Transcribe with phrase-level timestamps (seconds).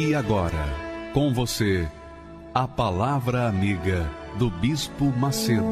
[0.00, 0.64] E agora,
[1.12, 1.84] com você,
[2.54, 5.64] a Palavra Amiga do Bispo Macedo.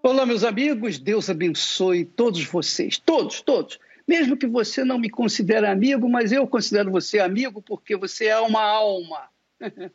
[0.00, 3.80] Olá, meus amigos, Deus abençoe todos vocês, todos, todos.
[4.06, 8.38] Mesmo que você não me considere amigo, mas eu considero você amigo porque você é
[8.38, 9.28] uma alma.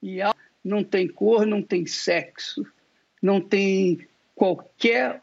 [0.00, 0.36] e alma
[0.66, 2.66] não tem cor, não tem sexo,
[3.22, 5.22] não tem qualquer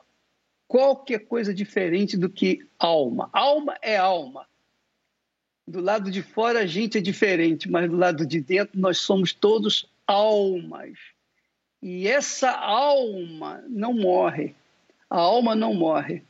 [0.65, 3.29] qualquer coisa diferente do que alma.
[3.31, 4.47] Alma é alma.
[5.67, 9.33] Do lado de fora a gente é diferente, mas do lado de dentro nós somos
[9.33, 10.97] todos almas.
[11.81, 14.55] E essa alma não morre.
[15.09, 16.23] A alma não morre.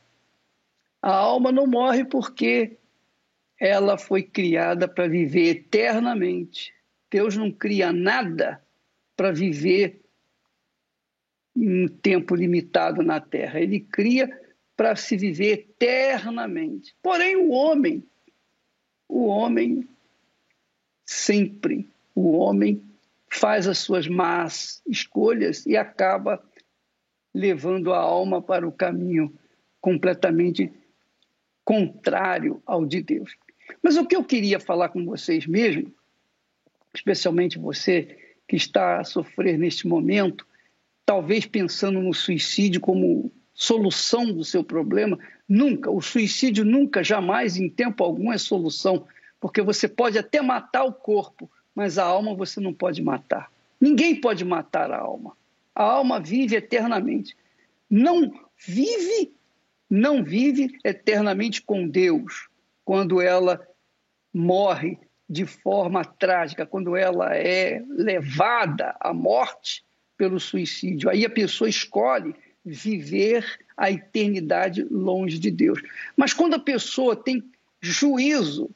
[1.00, 2.76] A alma não morre porque
[3.58, 6.74] ela foi criada para viver eternamente.
[7.08, 8.63] Deus não cria nada
[9.16, 10.00] para viver
[11.56, 13.60] um tempo limitado na Terra.
[13.60, 14.28] Ele cria
[14.76, 16.94] para se viver eternamente.
[17.02, 18.02] Porém, o homem,
[19.08, 19.88] o homem
[21.04, 22.82] sempre, o homem
[23.30, 26.42] faz as suas más escolhas e acaba
[27.32, 29.32] levando a alma para o caminho
[29.80, 30.72] completamente
[31.64, 33.36] contrário ao de Deus.
[33.82, 35.92] Mas o que eu queria falar com vocês mesmo,
[36.94, 40.46] especialmente você que está a sofrer neste momento,
[41.04, 45.18] talvez pensando no suicídio como solução do seu problema,
[45.48, 49.06] nunca, o suicídio nunca, jamais, em tempo algum, é solução,
[49.40, 53.50] porque você pode até matar o corpo, mas a alma você não pode matar.
[53.80, 55.36] Ninguém pode matar a alma.
[55.74, 57.36] A alma vive eternamente.
[57.90, 59.32] Não vive,
[59.90, 62.48] não vive eternamente com Deus
[62.84, 63.66] quando ela
[64.32, 64.98] morre
[65.28, 69.82] de forma trágica, quando ela é levada à morte
[70.16, 71.08] pelo suicídio.
[71.08, 73.44] Aí a pessoa escolhe viver
[73.76, 75.80] a eternidade longe de Deus.
[76.16, 77.42] Mas quando a pessoa tem
[77.80, 78.70] juízo,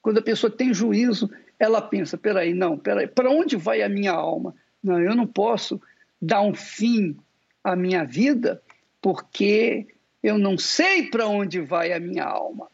[0.00, 4.12] quando a pessoa tem juízo, ela pensa: peraí, não, peraí, para onde vai a minha
[4.12, 4.54] alma?
[4.82, 5.80] Não, eu não posso
[6.20, 7.16] dar um fim
[7.62, 8.62] à minha vida
[9.00, 9.86] porque
[10.22, 12.68] eu não sei para onde vai a minha alma.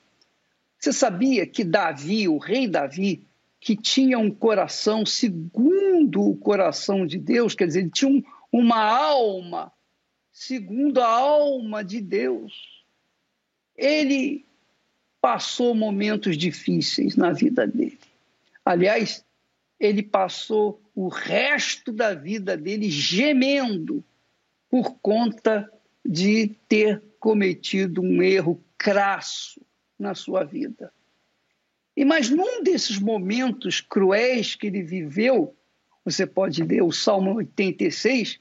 [0.81, 3.29] Você sabia que Davi, o rei Davi,
[3.61, 8.83] que tinha um coração segundo o coração de Deus, quer dizer, ele tinha um, uma
[8.83, 9.71] alma
[10.33, 12.83] segundo a alma de Deus.
[13.77, 14.47] Ele
[15.21, 17.99] passou momentos difíceis na vida dele.
[18.65, 19.23] Aliás,
[19.79, 24.03] ele passou o resto da vida dele gemendo
[24.71, 25.71] por conta
[26.03, 29.61] de ter cometido um erro crasso
[30.01, 30.93] na sua vida.
[31.97, 35.55] E mas num desses momentos cruéis que ele viveu,
[36.05, 38.41] você pode ler o Salmo 86,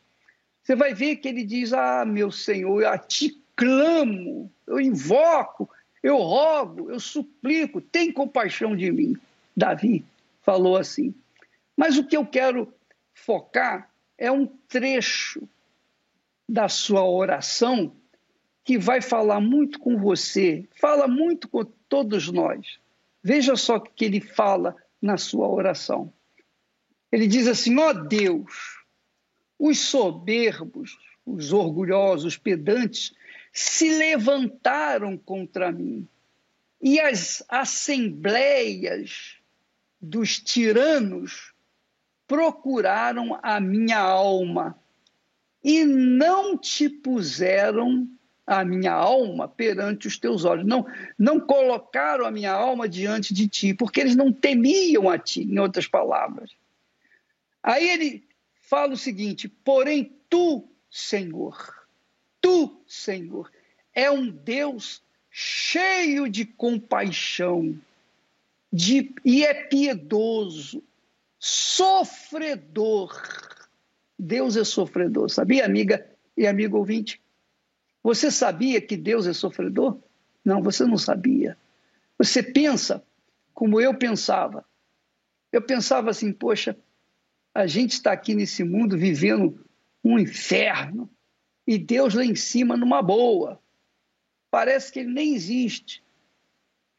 [0.64, 5.70] você vai ver que ele diz: Ah, meu Senhor, a ti clamo, eu invoco,
[6.02, 9.18] eu rogo, eu suplico, tem compaixão de mim.
[9.56, 10.06] Davi
[10.42, 11.14] falou assim.
[11.76, 12.74] Mas o que eu quero
[13.14, 15.48] focar é um trecho
[16.48, 17.94] da sua oração
[18.70, 22.78] que vai falar muito com você, fala muito com todos nós.
[23.24, 26.14] Veja só o que ele fala na sua oração.
[27.12, 28.86] Ele diz assim: ó oh Deus,
[29.58, 33.12] os soberbos, os orgulhosos, os pedantes,
[33.52, 36.08] se levantaram contra mim,
[36.80, 39.40] e as assembleias
[40.00, 41.56] dos tiranos
[42.28, 44.80] procuraram a minha alma
[45.64, 48.08] e não te puseram
[48.50, 50.66] a minha alma perante os teus olhos.
[50.66, 50.84] Não,
[51.18, 55.60] não colocaram a minha alma diante de ti, porque eles não temiam a ti, em
[55.60, 56.50] outras palavras.
[57.62, 58.28] Aí ele
[58.60, 61.86] fala o seguinte: porém, tu, Senhor,
[62.42, 63.52] tu, Senhor,
[63.94, 67.80] é um Deus cheio de compaixão
[68.74, 70.84] de, e é piedoso,
[71.38, 73.16] sofredor.
[74.18, 76.04] Deus é sofredor, sabia, amiga
[76.36, 77.22] e amigo ouvinte?
[78.04, 79.98] Você sabia que Deus é sofredor?
[80.44, 81.58] Não, você não sabia.
[82.18, 83.04] Você pensa
[83.54, 84.66] como eu pensava.
[85.52, 86.78] Eu pensava assim, poxa,
[87.54, 89.66] A gente está aqui nesse mundo vivendo
[90.04, 91.10] um inferno
[91.68, 93.60] e Deus lá em cima numa boa.
[94.50, 96.04] Parece que ele nem existe.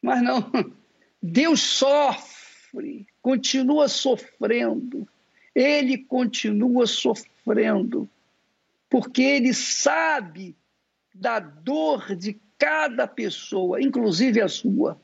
[0.02, 0.50] Mas não,
[1.22, 5.08] Deus sofre, continua sofrendo.
[5.54, 8.08] Ele continua sofrendo,
[8.88, 10.56] porque ele sabe
[11.14, 15.00] da dor de cada pessoa, inclusive a sua.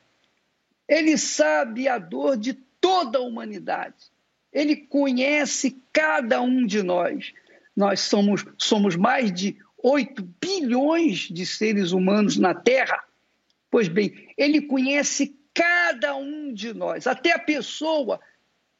[0.88, 3.96] Ele sabe a dor de toda a humanidade.
[4.52, 7.32] Ele conhece cada um de nós.
[7.74, 13.04] Nós somos, somos mais de 8 bilhões de seres humanos na Terra.
[13.70, 18.20] Pois bem, ele conhece cada um de nós, até a pessoa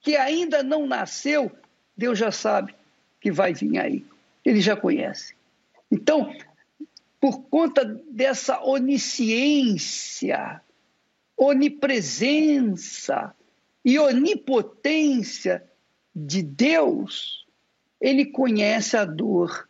[0.01, 1.51] que ainda não nasceu,
[1.97, 2.75] Deus já sabe
[3.21, 4.05] que vai vir aí.
[4.45, 5.35] Ele já conhece.
[5.91, 6.33] Então,
[7.27, 10.63] por conta dessa onisciência,
[11.37, 13.35] onipresença
[13.85, 15.69] e onipotência
[16.15, 17.45] de Deus,
[18.01, 19.69] ele conhece a dor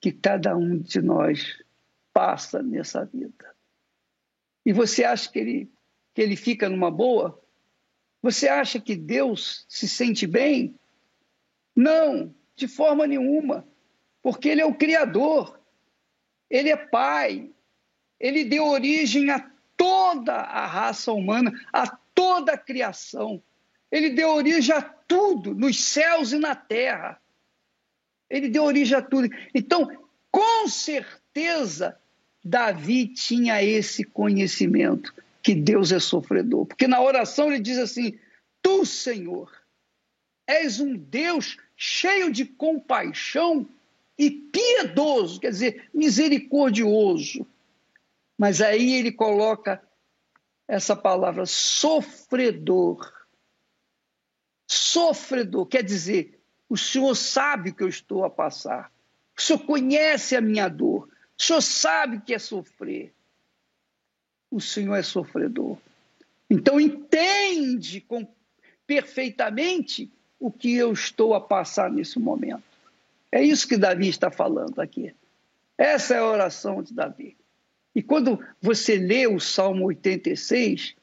[0.00, 1.62] que cada um de nós
[2.10, 3.54] passa nessa vida.
[4.64, 5.70] E você acha que ele,
[6.14, 7.38] que ele fica numa boa?
[8.22, 10.74] Você acha que Deus se sente bem?
[11.76, 13.68] Não, de forma nenhuma,
[14.22, 15.57] porque Ele é o Criador,
[16.50, 17.50] Ele é Pai,
[18.18, 23.42] Ele deu origem a toda a raça humana, a toda a criação.
[23.90, 27.20] Ele deu origem a tudo, nos céus e na terra.
[28.28, 29.28] Ele deu origem a tudo.
[29.54, 29.88] Então,
[30.30, 31.98] com certeza,
[32.44, 36.66] Davi tinha esse conhecimento que Deus é sofredor.
[36.66, 38.18] Porque na oração ele diz assim:
[38.62, 39.50] Tu, Senhor,
[40.46, 43.66] és um Deus cheio de compaixão
[44.18, 47.46] e piedoso, quer dizer, misericordioso.
[48.36, 49.80] Mas aí ele coloca
[50.66, 53.12] essa palavra sofredor.
[54.66, 56.38] Sofredor quer dizer,
[56.68, 58.92] o Senhor sabe o que eu estou a passar.
[59.36, 61.08] O Senhor conhece a minha dor.
[61.38, 63.14] O Senhor sabe o que é sofrer.
[64.50, 65.78] O Senhor é sofredor.
[66.50, 68.26] Então entende com,
[68.86, 70.10] perfeitamente
[70.40, 72.67] o que eu estou a passar nesse momento.
[73.30, 75.14] É isso que Davi está falando aqui.
[75.76, 77.36] Essa é a oração de Davi.
[77.94, 80.94] E quando você lê o Salmo 86,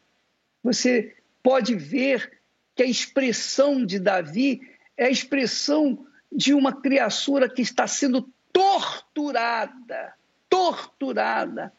[0.63, 2.39] você pode ver
[2.75, 4.61] que a expressão de Davi
[4.97, 10.13] é a expressão de uma criatura que está sendo torturada,
[10.49, 11.71] torturada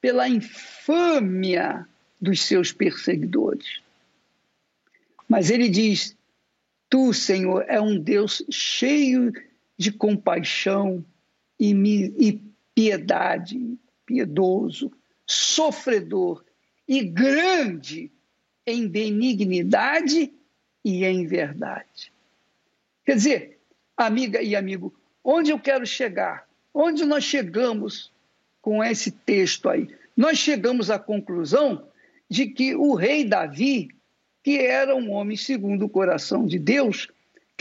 [0.00, 1.86] pela infâmia
[2.20, 3.80] dos seus perseguidores.
[5.28, 6.16] Mas ele diz:
[6.88, 9.51] Tu, Senhor, é um Deus cheio de
[9.90, 11.04] compaixão
[11.58, 12.40] e, e
[12.74, 14.92] piedade, piedoso,
[15.26, 16.44] sofredor
[16.86, 18.10] e grande
[18.66, 20.32] em benignidade
[20.84, 22.12] e em verdade.
[23.04, 23.58] Quer dizer,
[23.96, 26.48] amiga e amigo, onde eu quero chegar?
[26.74, 28.12] Onde nós chegamos
[28.60, 29.88] com esse texto aí?
[30.16, 31.88] Nós chegamos à conclusão
[32.28, 33.88] de que o rei Davi
[34.42, 37.08] que era um homem segundo o coração de Deus,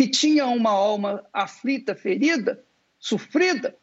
[0.01, 2.65] que tinha uma alma aflita, ferida,
[2.97, 3.77] sofrida.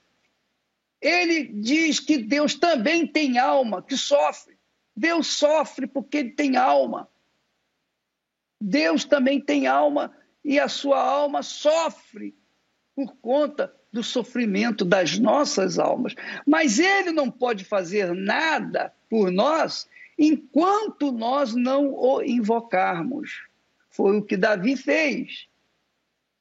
[1.01, 4.59] Ele diz que Deus também tem alma, que sofre.
[4.97, 7.09] Deus sofre porque ele tem alma.
[8.61, 10.13] Deus também tem alma
[10.45, 12.35] e a sua alma sofre
[12.97, 16.17] por conta do sofrimento das nossas almas.
[16.45, 23.47] Mas ele não pode fazer nada por nós enquanto nós não o invocarmos.
[23.89, 25.47] Foi o que Davi fez.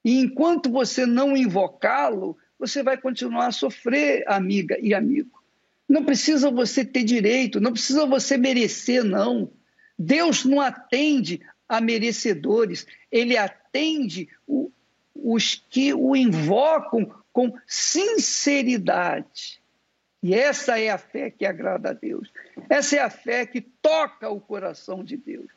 [0.08, 5.38] E enquanto você não invocá-lo, você vai continuar a sofrer, amiga e amigo.
[5.86, 9.50] Não precisa você ter direito, não precisa você merecer, não.
[9.98, 14.72] Deus não atende a merecedores, ele atende o,
[15.14, 19.60] os que o invocam com sinceridade.
[20.22, 22.32] E essa é a fé que agrada a Deus.
[22.70, 25.50] Essa é a fé que toca o coração de Deus.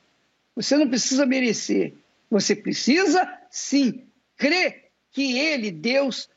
[0.57, 1.93] Você não precisa merecer.
[2.29, 4.10] Você precisa, sim,
[4.41, 6.27] crer que Ele, Deus,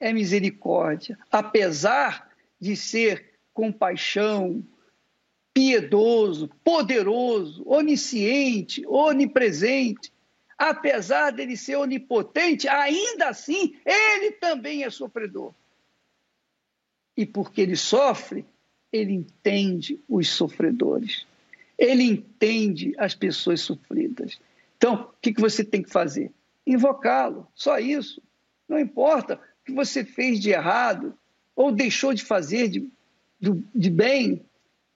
[0.00, 1.16] é misericórdia.
[1.30, 2.28] Apesar
[2.60, 4.66] de ser compaixão,
[5.54, 10.12] piedoso, poderoso, onisciente, onipresente,
[10.58, 15.54] apesar dele ser onipotente, ainda assim, ele também é sofredor.
[17.16, 18.44] E porque ele sofre,
[18.92, 21.24] ele entende os sofredores.
[21.78, 24.40] Ele entende as pessoas sofridas.
[24.76, 26.32] Então, o que você tem que fazer?
[26.66, 28.22] Invocá-lo, só isso.
[28.68, 31.18] Não importa o que você fez de errado
[31.54, 32.88] ou deixou de fazer de,
[33.40, 34.44] de, de bem.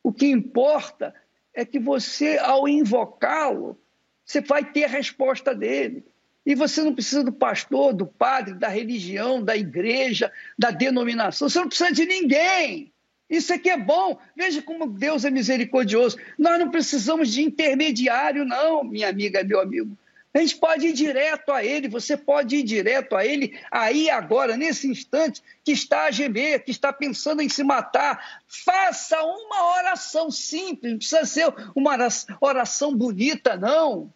[0.03, 1.15] O que importa
[1.53, 3.79] é que você, ao invocá-lo,
[4.25, 6.05] você vai ter a resposta dele.
[6.45, 11.49] E você não precisa do pastor, do padre, da religião, da igreja, da denominação.
[11.49, 12.93] Você não precisa de ninguém.
[13.29, 14.17] Isso aqui é bom.
[14.37, 16.17] Veja como Deus é misericordioso.
[16.39, 19.97] Nós não precisamos de intermediário, não, minha amiga, meu amigo.
[20.37, 24.55] A gente pode ir direto a ele, você pode ir direto a ele, aí agora,
[24.55, 28.43] nesse instante, que está a gemer, que está pensando em se matar.
[28.47, 31.97] Faça uma oração simples, não precisa ser uma
[32.39, 34.13] oração bonita, não.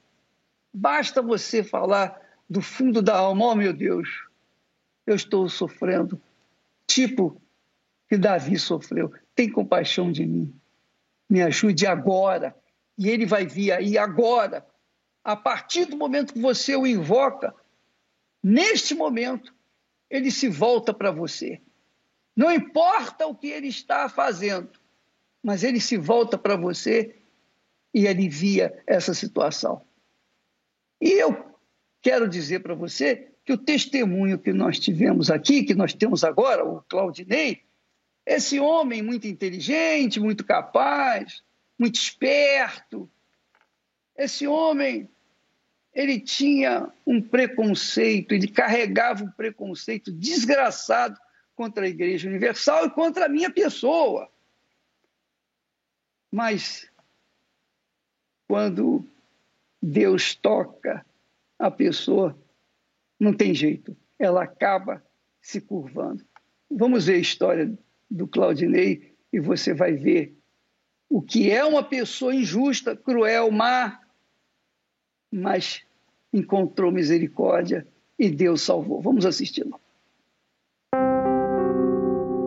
[0.71, 4.07] Basta você falar do fundo da alma: oh meu Deus,
[5.07, 6.21] eu estou sofrendo.
[6.87, 7.41] Tipo
[8.11, 9.11] que Davi sofreu.
[9.35, 10.55] Tem compaixão de mim.
[11.31, 12.55] Me ajude agora.
[12.99, 14.67] E ele vai vir aí agora.
[15.23, 17.55] A partir do momento que você o invoca,
[18.43, 19.55] neste momento,
[20.09, 21.61] ele se volta para você.
[22.35, 24.71] Não importa o que ele está fazendo,
[25.43, 27.17] mas ele se volta para você
[27.93, 29.83] e alivia essa situação.
[31.01, 31.55] E eu
[32.01, 36.65] quero dizer para você que o testemunho que nós tivemos aqui, que nós temos agora,
[36.65, 37.63] o Claudinei,
[38.25, 41.43] esse homem muito inteligente, muito capaz,
[41.79, 43.11] muito esperto,
[44.21, 45.09] esse homem,
[45.95, 51.19] ele tinha um preconceito, ele carregava um preconceito desgraçado
[51.57, 54.31] contra a Igreja Universal e contra a minha pessoa.
[56.31, 56.89] Mas
[58.47, 59.05] quando
[59.83, 61.05] Deus toca
[61.59, 62.39] a pessoa,
[63.19, 65.03] não tem jeito, ela acaba
[65.41, 66.25] se curvando.
[66.71, 67.73] Vamos ver a história
[68.11, 70.37] do Claudinei e você vai ver
[71.09, 74.01] o que é uma pessoa injusta, cruel, má,
[75.31, 75.83] mas
[76.33, 77.87] encontrou misericórdia
[78.19, 79.01] e Deus salvou.
[79.01, 79.79] Vamos assisti-lo.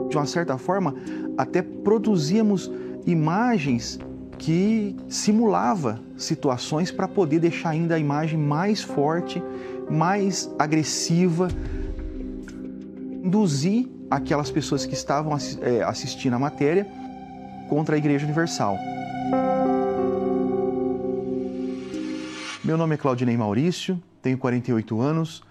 [0.09, 0.93] De uma certa forma,
[1.37, 2.71] até produzíamos
[3.05, 3.99] imagens
[4.37, 9.41] que simulava situações para poder deixar ainda a imagem mais forte,
[9.89, 11.47] mais agressiva,
[13.23, 16.85] induzir aquelas pessoas que estavam é, assistindo a matéria
[17.69, 18.77] contra a Igreja Universal.
[22.63, 25.43] Meu nome é Claudinei Maurício, tenho 48 anos,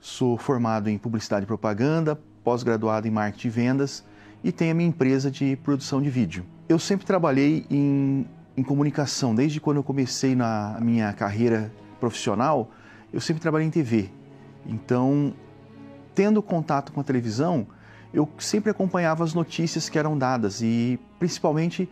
[0.00, 4.04] sou formado em Publicidade e Propaganda, pós-graduado em Marketing e Vendas
[4.42, 6.44] e tenho a minha empresa de produção de vídeo.
[6.68, 9.34] Eu sempre trabalhei em em comunicação.
[9.34, 11.70] Desde quando eu comecei na minha carreira
[12.00, 12.70] profissional,
[13.12, 14.10] eu sempre trabalhei em TV.
[14.64, 15.34] Então,
[16.14, 17.66] tendo contato com a televisão,
[18.14, 21.88] eu sempre acompanhava as notícias que eram dadas e principalmente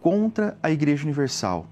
[0.00, 1.66] contra a Igreja Universal.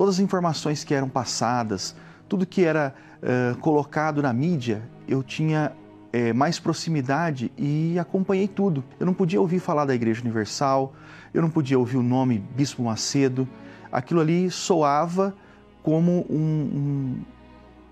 [0.00, 1.94] Todas as informações que eram passadas,
[2.26, 5.72] tudo que era uh, colocado na mídia, eu tinha
[6.10, 8.82] é, mais proximidade e acompanhei tudo.
[8.98, 10.94] Eu não podia ouvir falar da Igreja Universal,
[11.34, 13.46] eu não podia ouvir o nome Bispo Macedo,
[13.92, 15.34] aquilo ali soava
[15.82, 17.24] como um, um,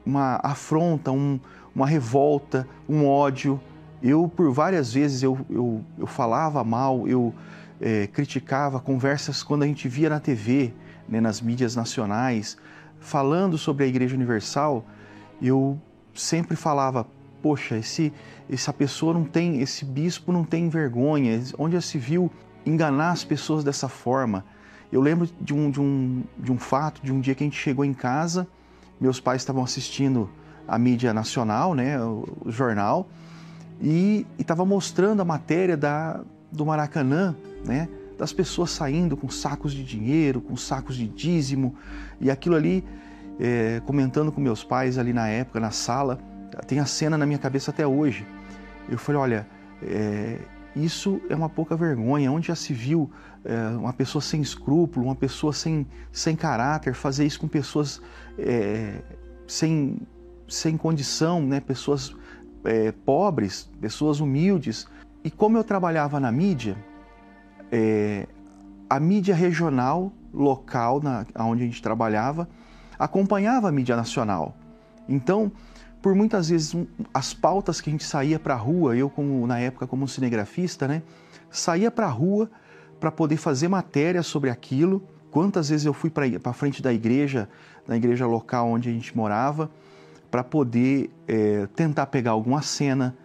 [0.07, 1.39] uma afronta, um,
[1.75, 3.61] uma revolta, um ódio.
[4.03, 7.35] Eu, por várias vezes, eu, eu, eu falava mal, eu
[7.79, 10.73] é, criticava conversas quando a gente via na TV,
[11.09, 12.57] né, nas mídias nacionais,
[13.01, 14.85] falando sobre a Igreja Universal,
[15.41, 15.81] eu
[16.15, 17.07] sempre falava,
[17.43, 18.13] poxa, esse,
[18.51, 22.31] essa pessoa não tem, esse bispo não tem vergonha, onde já se viu
[22.67, 24.45] enganar as pessoas dessa forma.
[24.91, 27.59] Eu lembro de um, de, um, de um fato, de um dia que a gente
[27.59, 28.47] chegou em casa,
[29.01, 30.29] meus pais estavam assistindo
[30.67, 33.09] a mídia nacional, né, o, o jornal,
[33.81, 37.35] e estava mostrando a matéria da, do Maracanã,
[37.65, 37.89] né,
[38.19, 41.77] das pessoas saindo com sacos de dinheiro, com sacos de dízimo,
[42.21, 42.85] e aquilo ali,
[43.39, 46.19] é, comentando com meus pais ali na época, na sala,
[46.67, 48.27] tem a cena na minha cabeça até hoje.
[48.89, 49.47] Eu falei, olha,
[49.83, 50.39] é,
[50.75, 52.33] isso é uma pouca vergonha.
[52.33, 53.09] Onde já se viu
[53.45, 58.03] é, uma pessoa sem escrúpulo, uma pessoa sem, sem caráter fazer isso com pessoas
[58.37, 59.01] é,
[59.47, 60.01] sem,
[60.49, 61.61] sem condição, né?
[61.61, 62.17] pessoas
[62.65, 64.89] é, pobres, pessoas humildes.
[65.23, 66.77] E como eu trabalhava na mídia,
[67.71, 68.27] é,
[68.89, 72.49] a mídia regional, local, na, onde a gente trabalhava,
[72.99, 74.57] acompanhava a mídia nacional.
[75.09, 75.53] Então,
[76.01, 79.47] por muitas vezes um, as pautas que a gente saía para a rua, eu como
[79.47, 81.03] na época como cinegrafista, né,
[81.51, 82.51] saía para a rua
[83.01, 85.03] para poder fazer matéria sobre aquilo.
[85.31, 87.49] Quantas vezes eu fui para frente da igreja,
[87.87, 89.71] na igreja local onde a gente morava,
[90.31, 93.17] para poder é, tentar pegar alguma cena,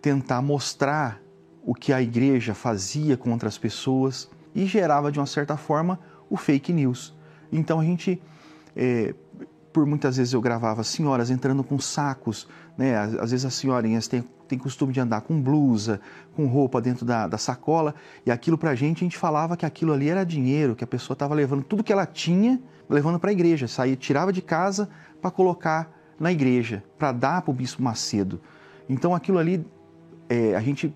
[0.00, 1.20] tentar mostrar
[1.64, 6.36] o que a igreja fazia contra as pessoas e gerava de uma certa forma o
[6.36, 7.14] fake news.
[7.50, 8.20] Então a gente
[8.76, 9.14] é,
[9.74, 12.46] por muitas vezes eu gravava senhoras entrando com sacos,
[12.78, 12.96] né?
[12.96, 16.00] Às, vezes as senhorinhas têm, têm costume de andar com blusa,
[16.36, 17.92] com roupa dentro da, da sacola,
[18.24, 21.14] e aquilo pra gente, a gente falava que aquilo ali era dinheiro, que a pessoa
[21.16, 24.88] estava levando tudo que ela tinha, levando para a igreja, saía, tirava de casa
[25.20, 25.90] para colocar
[26.20, 28.40] na igreja para dar para o bispo Macedo.
[28.88, 29.66] Então aquilo ali,
[30.28, 30.94] é, a gente,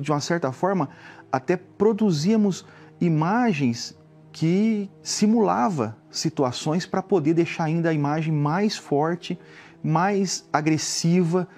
[0.00, 0.88] de uma certa forma,
[1.30, 2.66] até produzíamos
[3.00, 3.96] imagens
[4.32, 9.38] que simulava situações para poder deixar ainda a imagem mais forte,
[9.82, 11.48] mais agressiva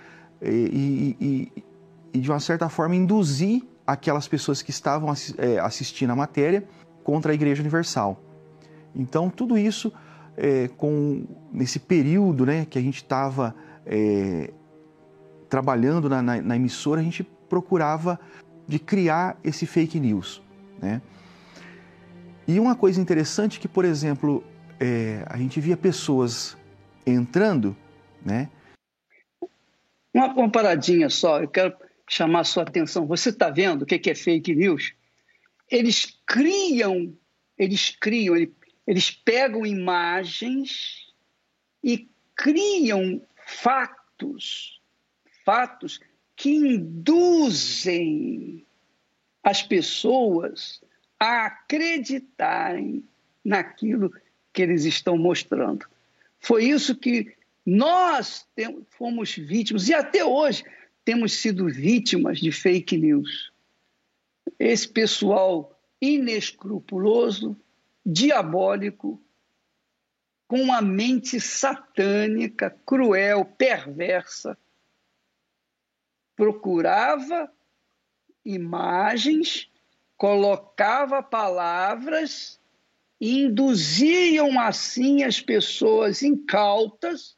[0.42, 1.64] e, e,
[2.12, 6.64] e, de uma certa forma induzir aquelas pessoas que estavam é, assistindo a matéria
[7.02, 8.22] contra a Igreja Universal.
[8.94, 9.92] Então tudo isso
[10.36, 13.54] é, com nesse período né, que a gente estava
[13.86, 14.52] é,
[15.48, 18.18] trabalhando na, na, na, emissora, a gente procurava
[18.66, 20.40] de criar esse fake news.
[20.80, 21.02] Né?
[22.46, 24.42] E uma coisa interessante que, por exemplo,
[24.78, 26.56] é, a gente via pessoas
[27.04, 27.76] entrando,
[28.24, 28.48] né?
[30.14, 31.76] Uma comparadinha só, eu quero
[32.08, 33.06] chamar a sua atenção.
[33.06, 34.92] Você está vendo o que é fake news?
[35.70, 37.16] Eles criam,
[37.56, 38.34] eles criam,
[38.86, 41.12] eles pegam imagens
[41.82, 44.80] e criam fatos,
[45.44, 46.00] fatos
[46.40, 48.24] que induzem
[49.44, 50.80] as pessoas
[51.18, 53.04] a acreditarem
[53.44, 54.10] naquilo
[54.50, 55.84] que eles estão mostrando.
[56.38, 58.48] Foi isso que nós
[58.88, 60.64] fomos vítimas e até hoje
[61.04, 63.52] temos sido vítimas de fake news.
[64.58, 67.54] Esse pessoal inescrupuloso
[68.04, 69.22] diabólico,
[70.48, 74.56] com uma mente satânica, cruel, perversa.
[76.40, 77.52] Procurava
[78.42, 79.70] imagens,
[80.16, 82.58] colocava palavras
[83.20, 87.36] induziam assim as pessoas incautas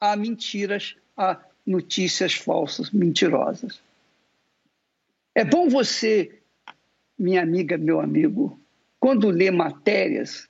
[0.00, 3.80] a mentiras, a notícias falsas, mentirosas.
[5.34, 6.40] É bom você,
[7.18, 8.60] minha amiga, meu amigo,
[9.00, 10.48] quando lê matérias,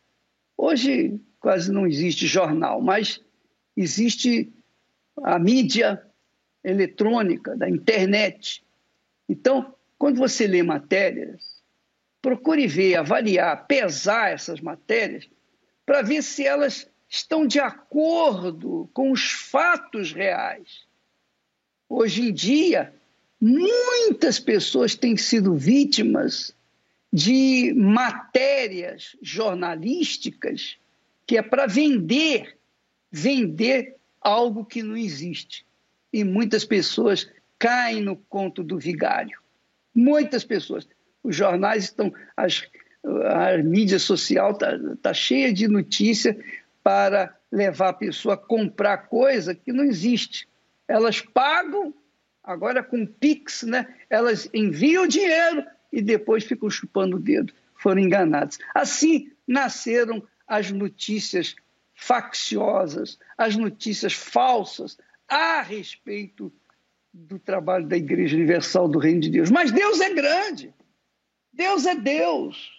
[0.54, 3.22] hoje quase não existe jornal, mas
[3.74, 4.52] existe
[5.22, 6.06] a mídia
[6.64, 8.64] eletrônica, da internet.
[9.28, 11.62] Então, quando você lê matérias,
[12.22, 15.28] procure ver, avaliar, pesar essas matérias
[15.84, 20.84] para ver se elas estão de acordo com os fatos reais.
[21.88, 22.94] Hoje em dia,
[23.40, 26.54] muitas pessoas têm sido vítimas
[27.12, 30.78] de matérias jornalísticas
[31.26, 32.58] que é para vender,
[33.10, 35.64] vender algo que não existe.
[36.14, 39.36] E muitas pessoas caem no conto do vigário.
[39.92, 40.86] Muitas pessoas.
[41.24, 42.62] Os jornais estão, as,
[43.04, 46.38] a mídia social está tá cheia de notícia
[46.84, 50.46] para levar a pessoa a comprar coisa que não existe.
[50.86, 51.92] Elas pagam,
[52.44, 53.92] agora com Pix, né?
[54.08, 58.56] elas enviam dinheiro e depois ficam chupando o dedo, foram enganados.
[58.72, 61.56] Assim nasceram as notícias
[61.92, 64.96] facciosas, as notícias falsas
[65.28, 66.52] a respeito
[67.12, 69.50] do trabalho da Igreja Universal do Reino de Deus.
[69.50, 70.74] Mas Deus é grande.
[71.52, 72.72] Deus é Deus.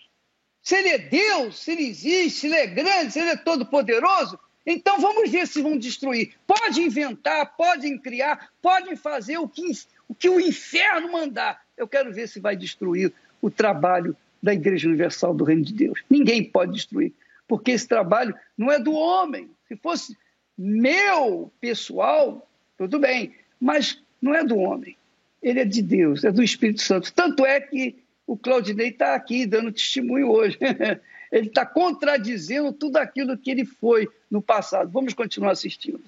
[0.61, 4.37] Se Ele é Deus, se Ele existe, se Ele é grande, se Ele é todo-poderoso,
[4.65, 6.33] então vamos ver se vão destruir.
[6.45, 9.63] Pode inventar, podem criar, podem fazer o que,
[10.07, 11.61] o que o inferno mandar.
[11.77, 16.03] Eu quero ver se vai destruir o trabalho da Igreja Universal do Reino de Deus.
[16.09, 17.13] Ninguém pode destruir,
[17.47, 19.51] porque esse trabalho não é do homem.
[19.67, 20.17] Se fosse
[20.57, 24.95] meu pessoal, tudo bem, mas não é do homem.
[25.41, 27.13] Ele é de Deus, é do Espírito Santo.
[27.13, 30.57] Tanto é que o Claudinei está aqui dando testemunho hoje.
[31.31, 34.89] ele está contradizendo tudo aquilo que ele foi no passado.
[34.91, 36.01] Vamos continuar assistindo.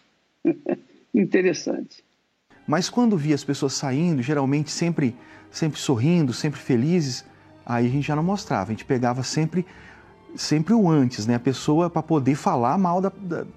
[1.13, 2.03] Interessante.
[2.65, 5.15] Mas quando via as pessoas saindo, geralmente sempre,
[5.51, 7.25] sempre sorrindo, sempre felizes,
[7.65, 8.71] aí a gente já não mostrava.
[8.71, 9.65] A gente pegava sempre,
[10.37, 11.35] sempre o antes, né?
[11.35, 13.11] A pessoa para poder falar mal da,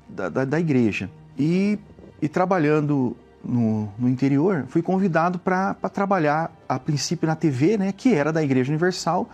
[0.09, 1.11] da, da, da igreja.
[1.39, 1.79] E,
[2.21, 7.93] e trabalhando no, no, interior, fui convidado para trabalhar, a princípio, na TV, né?
[7.93, 9.29] Que era da Igreja Universal.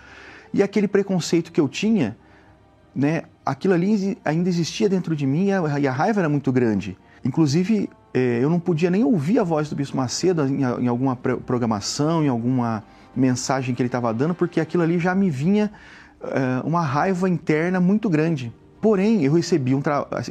[0.53, 2.17] E aquele preconceito que eu tinha,
[2.95, 3.23] né?
[3.45, 6.97] Aquilo ali ainda existia dentro de mim e a, a raiva era muito grande.
[7.25, 12.25] Inclusive, é, eu não podia nem ouvir a voz do Bispo Macedo em, alguma programação,
[12.25, 12.83] em alguma
[13.15, 15.71] mensagem que ele estava dando, porque aquilo ali já me vinha
[16.65, 18.53] uma raiva interna muito grande.
[18.81, 19.83] Porém, eu recebi um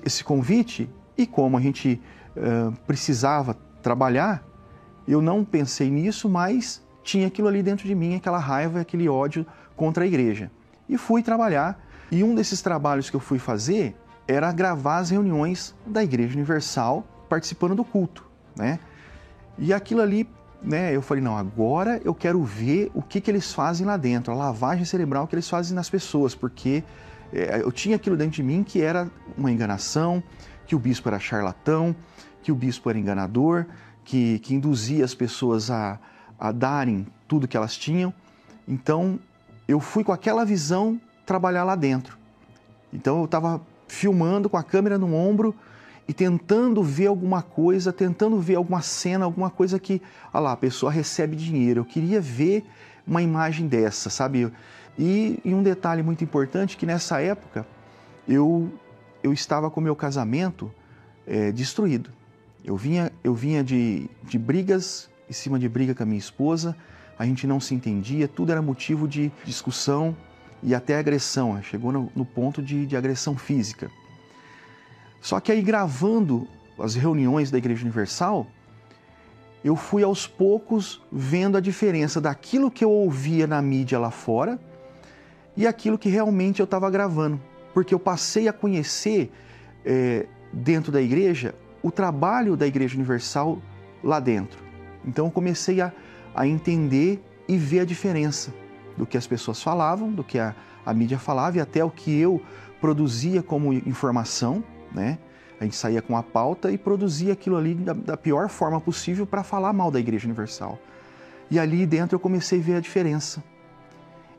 [0.06, 2.02] esse convite e como a gente
[2.36, 4.44] é, precisava trabalhar,
[5.08, 9.46] eu não pensei nisso, mas tinha aquilo ali dentro de mim, aquela raiva, aquele ódio
[9.76, 10.52] contra a igreja.
[10.90, 11.80] E fui trabalhar.
[12.12, 13.96] E um desses trabalhos que eu fui fazer
[14.28, 18.80] era gravar as reuniões da Igreja Universal participando do culto, né?
[19.58, 20.28] E aquilo ali,
[20.66, 24.34] né, eu falei, não, agora eu quero ver o que, que eles fazem lá dentro,
[24.34, 26.84] a lavagem cerebral que eles fazem nas pessoas, porque
[27.32, 30.24] é, eu tinha aquilo dentro de mim que era uma enganação,
[30.66, 31.96] que o bispo era charlatão,
[32.42, 33.66] que o bispo era enganador,
[34.04, 36.00] que, que induzia as pessoas a,
[36.40, 38.14] a darem tudo que elas tinham.
[38.68, 39.20] Então
[39.68, 42.18] eu fui com aquela visão trabalhar lá dentro.
[42.92, 45.56] Então eu estava filmando com a câmera no ombro
[46.08, 50.02] e tentando ver alguma coisa, tentando ver alguma cena, alguma coisa que,
[50.34, 51.82] olha lá, a pessoa recebe dinheiro.
[51.82, 52.64] Eu queria ver
[53.08, 54.52] uma imagem dessa, sabe?
[54.98, 57.66] E, e um detalhe muito importante que nessa época
[58.28, 58.72] eu
[59.24, 60.72] eu estava com meu casamento
[61.26, 62.12] é, destruído.
[62.64, 66.76] Eu vinha eu vinha de, de brigas em cima de briga com a minha esposa.
[67.18, 70.16] A gente não se entendia, tudo era motivo de discussão
[70.62, 71.62] e até agressão.
[71.64, 73.90] Chegou no, no ponto de, de agressão física.
[75.26, 78.46] Só que aí, gravando as reuniões da Igreja Universal,
[79.64, 84.60] eu fui aos poucos vendo a diferença daquilo que eu ouvia na mídia lá fora
[85.58, 87.42] e aquilo que realmente eu estava gravando.
[87.74, 89.32] Porque eu passei a conhecer
[89.84, 93.60] é, dentro da igreja o trabalho da Igreja Universal
[94.04, 94.60] lá dentro.
[95.04, 95.92] Então eu comecei a,
[96.36, 98.54] a entender e ver a diferença
[98.96, 100.54] do que as pessoas falavam, do que a,
[100.86, 102.40] a mídia falava e até o que eu
[102.80, 104.64] produzia como informação
[104.96, 105.20] né?
[105.60, 109.26] A gente saía com a pauta e produzia aquilo ali da, da pior forma possível
[109.26, 110.80] para falar mal da Igreja Universal.
[111.50, 113.44] E ali dentro eu comecei a ver a diferença.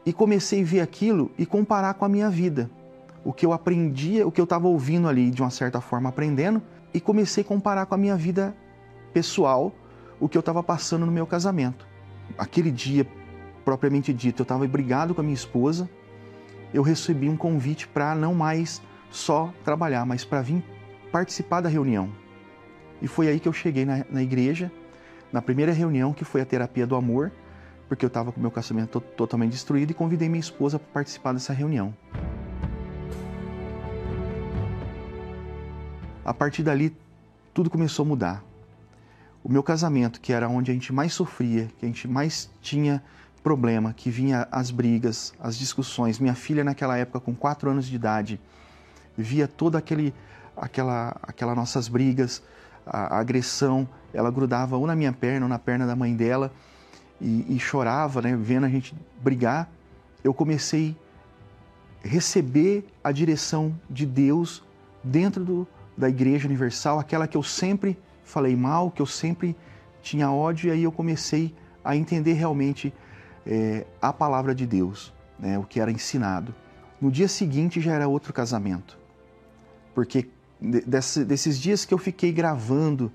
[0.04, 2.70] E comecei a ver aquilo e comparar com a minha vida.
[3.24, 6.62] O que eu aprendia, o que eu estava ouvindo ali, de uma certa forma aprendendo,
[6.92, 8.54] e comecei a comparar com a minha vida
[9.12, 9.72] pessoal,
[10.20, 11.86] o que eu estava passando no meu casamento.
[12.38, 13.06] Aquele dia,
[13.64, 15.88] propriamente dito, eu estava brigado com a minha esposa,
[16.72, 18.80] eu recebi um convite para não mais
[19.16, 20.62] só trabalhar, mas para vir
[21.10, 22.10] participar da reunião.
[23.00, 24.70] E foi aí que eu cheguei na, na, igreja,
[25.32, 27.32] na primeira reunião, que foi a terapia do amor,
[27.88, 31.52] porque eu estava com meu casamento totalmente destruído e convidei minha esposa para participar dessa
[31.52, 31.94] reunião.
[36.24, 36.94] A partir dali,
[37.54, 38.44] tudo começou a mudar.
[39.44, 43.02] O meu casamento, que era onde a gente mais sofria, que a gente mais tinha
[43.42, 46.18] problema, que vinha as brigas, as discussões.
[46.18, 48.40] Minha filha, naquela época, com quatro anos de idade,
[49.16, 50.14] via toda aquele,
[50.56, 52.42] aquela, aquela nossas brigas,
[52.86, 56.52] a, a, agressão, ela grudava ou na minha perna ou na perna da mãe dela
[57.20, 59.68] e, e chorava, né, vendo a gente brigar.
[60.22, 60.96] Eu comecei
[62.04, 64.62] a receber a direção de Deus
[65.02, 69.56] dentro do, da Igreja Universal, aquela que eu sempre falei mal, que eu sempre
[70.02, 72.92] tinha ódio, e aí eu comecei a entender realmente
[73.46, 76.54] é, a palavra de Deus, né, o que era ensinado.
[77.00, 79.05] No dia seguinte já era outro casamento
[79.96, 80.28] porque
[80.60, 83.10] desse, desses dias que eu fiquei gravando,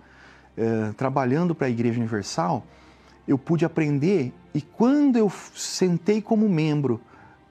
[0.57, 2.65] eh, trabalhando para a Igreja Universal,
[3.27, 6.99] eu pude aprender e quando eu sentei como membro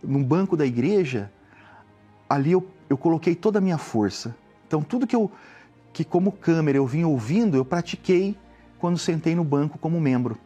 [0.02, 1.30] num banco da igreja,
[2.28, 4.34] ali eu, eu coloquei toda a minha força.
[4.66, 5.30] Então tudo que eu
[5.92, 8.36] que como câmera eu vim ouvindo, eu pratiquei
[8.80, 10.36] quando sentei no banco como membro.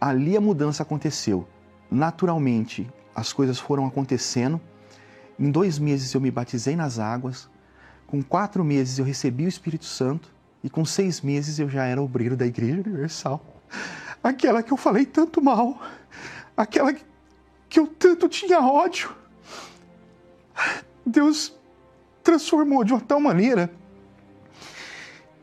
[0.00, 1.48] Ali a mudança aconteceu.
[1.90, 4.60] Naturalmente, as coisas foram acontecendo.
[5.36, 7.50] Em dois meses eu me batizei nas águas,
[8.10, 10.28] com quatro meses eu recebi o Espírito Santo
[10.64, 13.40] e com seis meses eu já era obreiro da Igreja Universal.
[14.22, 15.80] Aquela que eu falei tanto mal,
[16.56, 16.92] aquela
[17.68, 19.14] que eu tanto tinha ódio.
[21.06, 21.56] Deus
[22.22, 23.70] transformou de uma tal maneira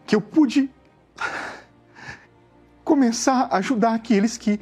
[0.06, 0.70] que eu pude
[2.84, 4.60] começar a ajudar aqueles que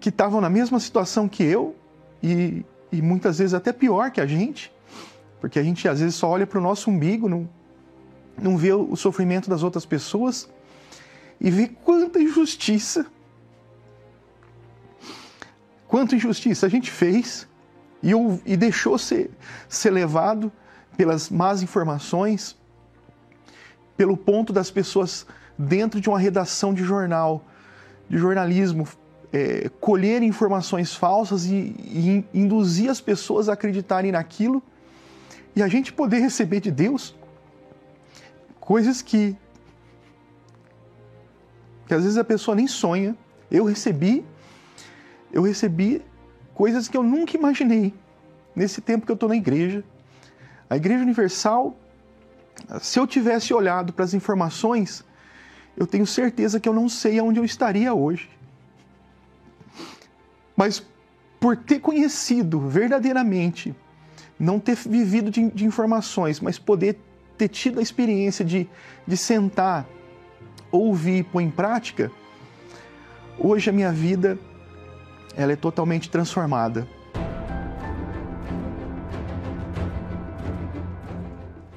[0.00, 1.74] que estavam na mesma situação que eu
[2.22, 4.72] e, e muitas vezes até pior que a gente.
[5.40, 7.48] Porque a gente às vezes só olha para o nosso umbigo, não,
[8.40, 10.48] não vê o sofrimento das outras pessoas
[11.40, 13.06] e vê quanta injustiça,
[15.86, 17.46] quanta injustiça a gente fez
[18.02, 18.10] e,
[18.44, 19.30] e deixou ser,
[19.68, 20.50] ser levado
[20.96, 22.56] pelas más informações,
[23.96, 27.44] pelo ponto das pessoas dentro de uma redação de jornal,
[28.08, 28.86] de jornalismo,
[29.32, 34.62] é, colher informações falsas e, e induzir as pessoas a acreditarem naquilo
[35.58, 37.16] e a gente poder receber de Deus
[38.60, 39.36] coisas que,
[41.84, 43.16] que às vezes a pessoa nem sonha.
[43.50, 44.24] Eu recebi,
[45.32, 46.00] eu recebi
[46.54, 47.92] coisas que eu nunca imaginei
[48.54, 49.82] nesse tempo que eu estou na igreja.
[50.70, 51.76] A Igreja Universal,
[52.80, 55.04] se eu tivesse olhado para as informações,
[55.76, 58.30] eu tenho certeza que eu não sei aonde eu estaria hoje.
[60.56, 60.86] Mas
[61.40, 63.74] por ter conhecido verdadeiramente
[64.38, 66.98] não ter vivido de, de informações, mas poder
[67.36, 68.68] ter tido a experiência de,
[69.06, 69.86] de sentar,
[70.70, 72.10] ouvir e pôr em prática,
[73.38, 74.38] hoje a minha vida
[75.36, 76.86] ela é totalmente transformada.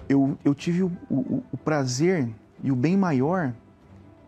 [0.10, 2.28] Eu eu tive o, o, o prazer
[2.64, 3.54] e o bem maior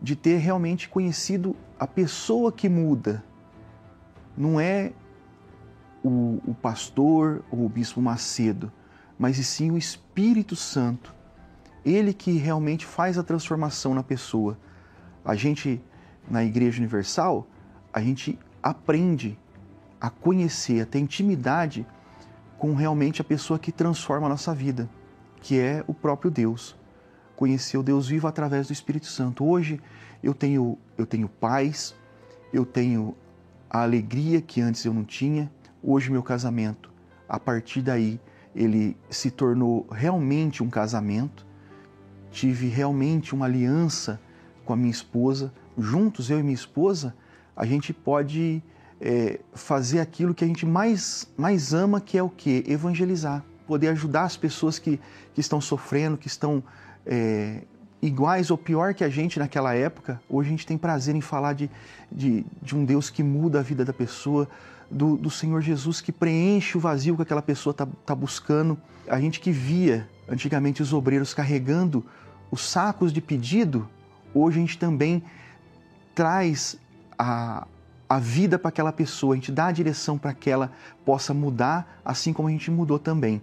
[0.00, 3.22] de ter realmente conhecido a pessoa que muda.
[4.36, 4.92] Não é
[6.04, 8.70] o, o pastor ou o bispo Macedo,
[9.18, 11.14] mas e sim o Espírito Santo.
[11.84, 14.58] Ele que realmente faz a transformação na pessoa.
[15.24, 15.82] A gente,
[16.30, 17.46] na Igreja Universal,
[17.92, 19.38] a gente aprende
[20.00, 21.86] a conhecer, a ter intimidade
[22.58, 24.88] com realmente a pessoa que transforma a nossa vida,
[25.40, 26.76] que é o próprio Deus.
[27.36, 29.44] Conhecer o Deus vivo através do Espírito Santo.
[29.44, 29.80] Hoje
[30.22, 31.94] eu tenho, eu tenho paz,
[32.52, 33.14] eu tenho
[33.68, 35.50] a alegria que antes eu não tinha.
[35.86, 36.90] Hoje meu casamento,
[37.28, 38.18] a partir daí,
[38.56, 41.44] ele se tornou realmente um casamento.
[42.30, 44.18] Tive realmente uma aliança
[44.64, 45.52] com a minha esposa.
[45.76, 47.14] Juntos, eu e minha esposa,
[47.54, 48.62] a gente pode
[48.98, 52.64] é, fazer aquilo que a gente mais, mais ama, que é o que?
[52.66, 53.44] Evangelizar.
[53.66, 54.98] Poder ajudar as pessoas que,
[55.34, 56.64] que estão sofrendo, que estão
[57.04, 57.60] é,
[58.00, 60.18] iguais ou pior que a gente naquela época.
[60.30, 61.70] Hoje a gente tem prazer em falar de,
[62.10, 64.48] de, de um Deus que muda a vida da pessoa,
[64.94, 68.78] do, do, Senhor Jesus que preenche o vazio que aquela pessoa está tá buscando.
[69.08, 72.04] A gente que via antigamente os obreiros carregando
[72.50, 73.88] os sacos de pedido,
[74.32, 75.22] hoje a gente também
[76.14, 76.78] traz
[77.18, 77.66] a,
[78.08, 80.70] a vida para aquela pessoa, a gente dá a direção para que ela
[81.04, 83.42] possa mudar, assim como a gente mudou também.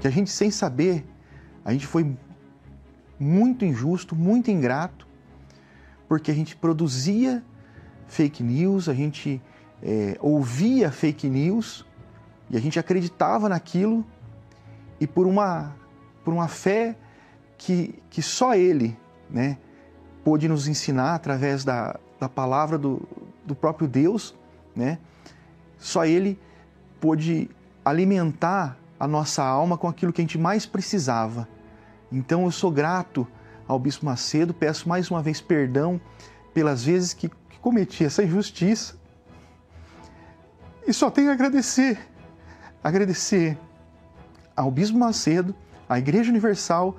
[0.00, 1.04] Que a gente, sem saber,
[1.64, 2.16] a gente foi
[3.18, 5.03] muito injusto, muito ingrato,
[6.08, 7.42] porque a gente produzia
[8.06, 9.40] fake news, a gente
[9.82, 11.84] é, ouvia fake news
[12.50, 14.04] e a gente acreditava naquilo
[15.00, 15.74] e por uma,
[16.24, 16.96] por uma fé
[17.58, 18.96] que, que só Ele,
[19.28, 19.58] né?
[20.24, 23.06] pôde nos ensinar através da, da palavra do,
[23.44, 24.34] do próprio Deus,
[24.74, 24.98] né?
[25.78, 26.40] Só Ele
[26.98, 27.50] pôde
[27.84, 31.46] alimentar a nossa alma com aquilo que a gente mais precisava.
[32.10, 33.28] Então eu sou grato
[33.66, 36.00] ao Bispo Macedo, peço mais uma vez perdão
[36.52, 38.96] pelas vezes que, que cometi essa injustiça.
[40.86, 41.98] E só tenho a agradecer,
[42.82, 43.58] agradecer
[44.54, 45.54] ao Bispo Macedo,
[45.88, 46.96] à Igreja Universal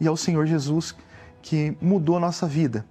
[0.00, 0.94] e ao Senhor Jesus
[1.40, 2.84] que mudou a nossa vida.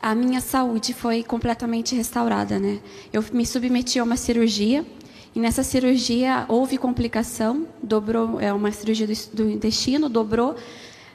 [0.00, 2.80] A minha saúde foi completamente restaurada, né?
[3.12, 4.86] Eu me submeti a uma cirurgia
[5.34, 10.56] e nessa cirurgia houve complicação, dobrou, é uma cirurgia do, do intestino, dobrou,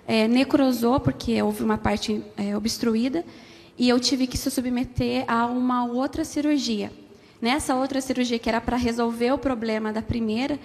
[0.07, 3.25] é, necrosou porque houve uma parte é, obstruída
[3.77, 6.91] e eu tive que se submeter a uma outra cirurgia.
[7.41, 10.59] Nessa outra cirurgia que era para resolver o problema da primeira,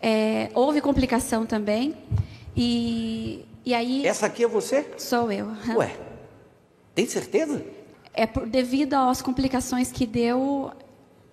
[0.00, 1.94] é, houve complicação também.
[2.56, 4.06] E, e aí.
[4.06, 4.86] Essa aqui é você?
[4.96, 5.48] Sou eu.
[5.74, 5.94] Ué,
[6.94, 7.62] tem certeza?
[8.14, 10.72] É por, devido às complicações que deu,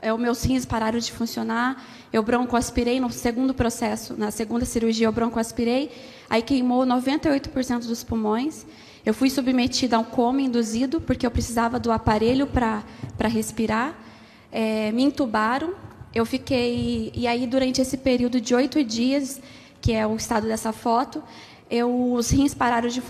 [0.03, 1.81] é, os meus rins pararam de funcionar.
[2.11, 5.89] Eu broncoaspirei no segundo processo, na segunda cirurgia, eu broncoaspirei.
[6.29, 8.65] Aí queimou 98% dos pulmões.
[9.05, 12.83] Eu fui submetida a um coma induzido, porque eu precisava do aparelho para
[13.27, 13.95] respirar.
[14.51, 15.73] É, me entubaram,
[16.13, 17.11] eu fiquei.
[17.15, 19.41] E aí, durante esse período de oito dias,
[19.81, 21.23] que é o estado dessa foto,
[21.69, 23.01] eu, os rins pararam de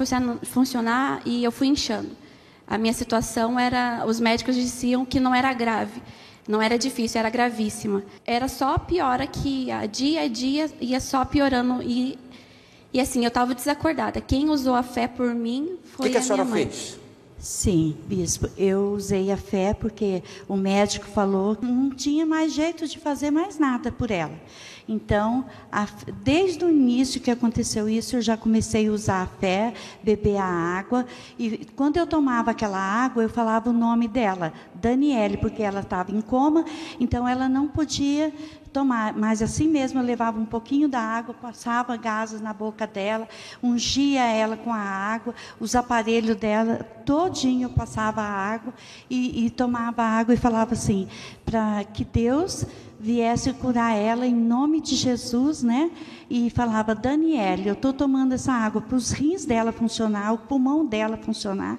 [0.43, 2.11] funcionar e eu fui inchando.
[2.67, 4.03] A minha situação era.
[4.07, 6.01] Os médicos diziam que não era grave.
[6.47, 8.03] Não era difícil, era gravíssima.
[8.25, 11.81] Era só piora que a dia a dia ia só piorando.
[11.81, 12.17] E,
[12.91, 14.19] e assim, eu estava desacordada.
[14.19, 16.65] Quem usou a fé por mim foi que que a, a minha mãe.
[16.65, 16.99] Fez?
[17.43, 18.49] Sim, bispo.
[18.57, 23.31] Eu usei a fé porque o médico falou que não tinha mais jeito de fazer
[23.31, 24.33] mais nada por ela.
[24.87, 25.87] Então, a,
[26.23, 30.45] desde o início que aconteceu isso, eu já comecei a usar a fé, beber a
[30.45, 31.05] água.
[31.39, 36.11] E quando eu tomava aquela água, eu falava o nome dela, Daniele, porque ela estava
[36.11, 36.65] em coma,
[36.99, 38.33] então ela não podia
[38.73, 43.29] tomar, mas assim mesmo eu levava um pouquinho da água, passava gases na boca dela,
[43.61, 48.73] ungia ela com a água, os aparelhos dela, todinho eu passava a água
[49.09, 51.07] e, e tomava a água e falava assim,
[51.45, 52.65] para que Deus
[53.03, 55.91] viesse curar ela em nome de Jesus, né?
[56.29, 60.85] E falava, Daniele, eu estou tomando essa água para os rins dela funcionar, o pulmão
[60.85, 61.77] dela funcionar,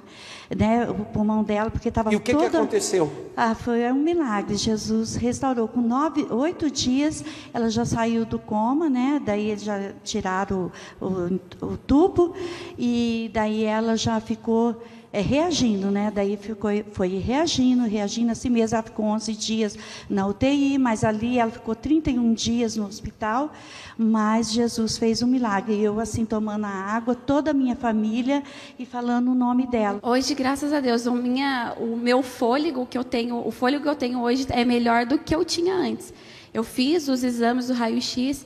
[0.55, 0.87] né?
[0.91, 2.51] O pulmão dela, porque estava E o que, toda...
[2.51, 3.11] que aconteceu?
[3.35, 4.55] Ah, foi um milagre.
[4.55, 5.67] Jesus restaurou.
[5.67, 9.21] Com nove, oito dias, ela já saiu do coma, né?
[9.25, 11.41] Daí eles já tiraram o, o,
[11.73, 12.35] o tubo
[12.79, 14.77] e daí ela já ficou
[15.15, 16.11] é, reagindo, né?
[16.13, 18.75] Daí ficou, foi reagindo, reagindo assim mesmo.
[18.75, 19.79] Ela ficou 11 dias
[20.11, 23.53] na UTI, mas ali ela ficou 31 dias no hospital.
[23.97, 25.81] Mas Jesus fez um milagre.
[25.81, 28.43] Eu, assim, tomando a água, toda a minha família
[28.77, 30.01] e falando o nome dela.
[30.03, 33.89] Hoje, graças a Deus, o, minha, o meu fôlego que eu tenho, o fôlego que
[33.89, 36.13] eu tenho hoje é melhor do que eu tinha antes.
[36.53, 38.45] Eu fiz os exames do raio-x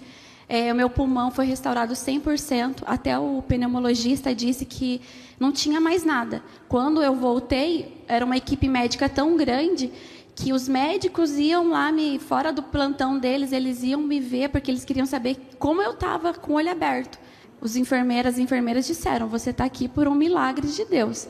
[0.48, 2.82] é, o meu pulmão foi restaurado 100%.
[2.86, 5.00] Até o pneumologista disse que
[5.38, 6.42] não tinha mais nada.
[6.68, 9.92] Quando eu voltei, era uma equipe médica tão grande
[10.34, 14.70] que os médicos iam lá me fora do plantão deles, eles iam me ver porque
[14.70, 17.18] eles queriam saber como eu estava com o olho aberto.
[17.60, 21.26] Os enfermeiras e enfermeiras disseram: "Você está aqui por um milagre de Deus".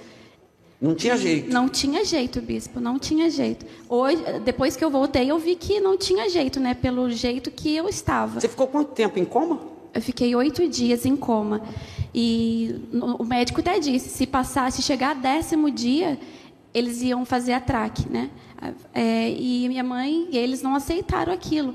[0.80, 1.52] Não tinha jeito.
[1.52, 3.66] Não tinha jeito, bispo, não tinha jeito.
[3.88, 6.72] Hoje, depois que eu voltei, eu vi que não tinha jeito, né?
[6.72, 8.40] Pelo jeito que eu estava.
[8.40, 9.58] Você ficou quanto tempo em coma?
[9.92, 11.62] Eu fiquei oito dias em coma.
[12.14, 12.76] E
[13.18, 16.18] o médico até disse, se passar, se chegar a décimo dia,
[16.72, 18.30] eles iam fazer a traque, né?
[18.94, 21.74] É, e minha mãe, eles não aceitaram aquilo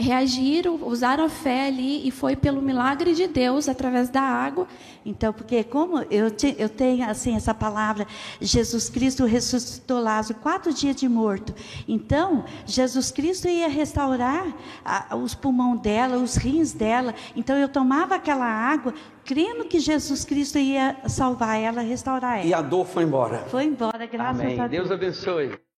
[0.00, 4.66] reagiram, usaram a fé ali e foi pelo milagre de Deus através da água.
[5.04, 8.06] Então, porque como eu, te, eu tenho assim essa palavra,
[8.40, 11.54] Jesus Cristo ressuscitou Lázaro quatro dias de morto.
[11.86, 14.46] Então, Jesus Cristo ia restaurar
[14.84, 17.14] a, os pulmões dela, os rins dela.
[17.36, 22.46] Então, eu tomava aquela água, crendo que Jesus Cristo ia salvar ela, restaurar ela.
[22.46, 23.38] E a dor foi embora.
[23.48, 24.60] Foi embora, graças Amém.
[24.60, 24.88] a Deus.
[24.88, 25.69] Deus abençoe.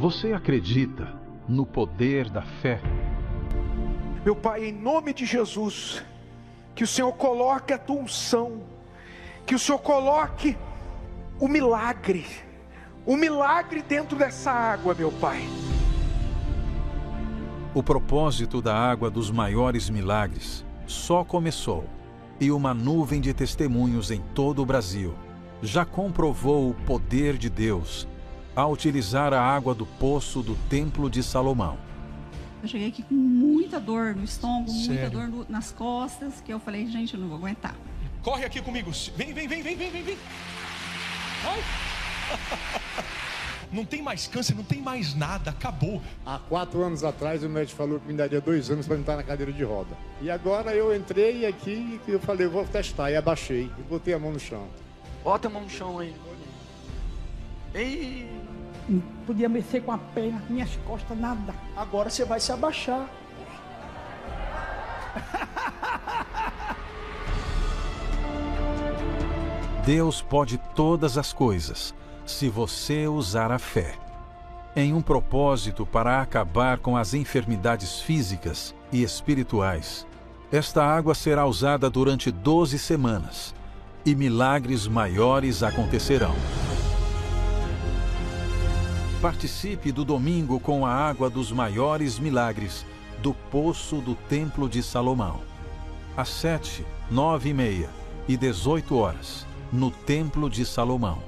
[0.00, 1.12] Você acredita
[1.46, 2.80] no poder da fé?
[4.24, 6.02] Meu Pai, em nome de Jesus,
[6.74, 8.62] que o Senhor coloque a tua unção,
[9.44, 10.56] que o Senhor coloque
[11.38, 12.24] o milagre,
[13.04, 15.42] o milagre dentro dessa água, meu Pai.
[17.74, 21.84] O propósito da água dos maiores milagres só começou
[22.40, 25.14] e uma nuvem de testemunhos em todo o Brasil
[25.62, 28.08] já comprovou o poder de Deus
[28.62, 31.78] a utilizar a água do poço do Templo de Salomão.
[32.62, 34.88] Eu cheguei aqui com muita dor no estômago, Sério?
[34.92, 37.74] muita dor no- nas costas, que eu falei, gente, eu não vou aguentar.
[38.22, 38.90] Corre aqui comigo.
[39.16, 40.18] Vem, vem, vem, vem, vem, vem, vem.
[41.42, 41.58] Vai.
[43.72, 46.02] Não tem mais câncer, não tem mais nada, acabou.
[46.26, 49.22] Há quatro anos atrás o médico falou que me daria dois anos para entrar na
[49.22, 49.96] cadeira de roda.
[50.20, 53.12] E agora eu entrei aqui e eu falei, vou testar.
[53.12, 54.66] E abaixei e botei a mão no chão.
[55.22, 56.12] Bota a mão no chão aí.
[57.72, 58.28] Ei,
[58.90, 61.54] Não podia mexer com a perna, minhas costas, nada.
[61.76, 63.08] Agora você vai se abaixar.
[69.86, 71.94] Deus pode todas as coisas,
[72.26, 73.94] se você usar a fé.
[74.74, 80.04] Em um propósito para acabar com as enfermidades físicas e espirituais,
[80.50, 83.54] esta água será usada durante 12 semanas
[84.04, 86.34] e milagres maiores acontecerão.
[89.20, 92.86] Participe do domingo com a água dos maiores milagres
[93.18, 95.42] do Poço do Templo de Salomão.
[96.16, 97.90] Às 7, 9 e meia
[98.26, 101.18] e 18 horas, no Templo de Salomão.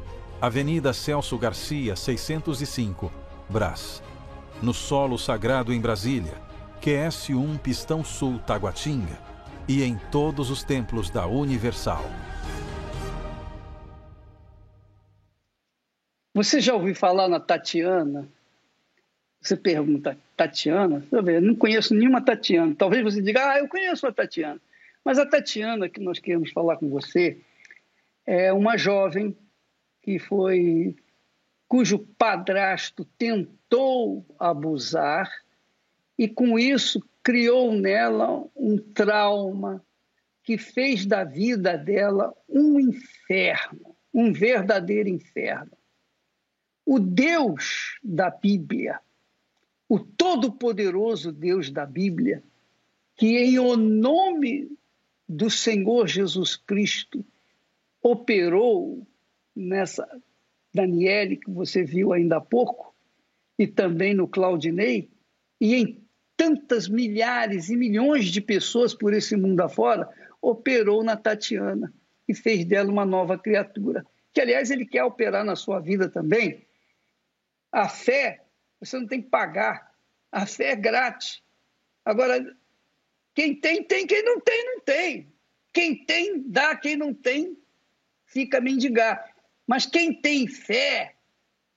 [0.40, 3.12] Avenida Celso Garcia, 605,
[3.46, 4.02] Brás.
[4.62, 6.40] No Solo Sagrado em Brasília,
[6.80, 9.20] QS1 Pistão Sul Taguatinga
[9.68, 12.06] e em todos os templos da Universal.
[16.34, 18.26] Você já ouviu falar na Tatiana?
[19.40, 21.04] Você pergunta, Tatiana?
[21.12, 22.74] Eu não conheço nenhuma Tatiana.
[22.74, 24.60] Talvez você diga, ah, eu conheço a Tatiana.
[25.04, 27.38] Mas a Tatiana que nós queremos falar com você
[28.24, 29.36] é uma jovem
[30.00, 30.96] que foi
[31.68, 35.30] cujo padrasto tentou abusar
[36.16, 39.84] e com isso criou nela um trauma
[40.42, 45.70] que fez da vida dela um inferno, um verdadeiro inferno.
[46.84, 49.00] O Deus da Bíblia,
[49.88, 52.42] o todo-poderoso Deus da Bíblia,
[53.16, 54.70] que em o nome
[55.28, 57.24] do Senhor Jesus Cristo
[58.02, 59.06] operou
[59.54, 60.08] nessa
[60.74, 62.94] Daniele, que você viu ainda há pouco,
[63.58, 65.08] e também no Claudinei,
[65.60, 66.02] e em
[66.36, 70.08] tantas milhares e milhões de pessoas por esse mundo afora,
[70.40, 71.92] operou na Tatiana
[72.26, 74.04] e fez dela uma nova criatura.
[74.32, 76.66] Que, aliás, ele quer operar na sua vida também
[77.72, 78.44] a fé,
[78.78, 79.90] você não tem que pagar.
[80.30, 81.42] A fé é grátis.
[82.04, 82.54] Agora,
[83.34, 84.06] quem tem, tem.
[84.06, 85.32] Quem não tem, não tem.
[85.72, 86.76] Quem tem, dá.
[86.76, 87.56] Quem não tem,
[88.26, 89.32] fica a mendigar.
[89.66, 91.14] Mas quem tem fé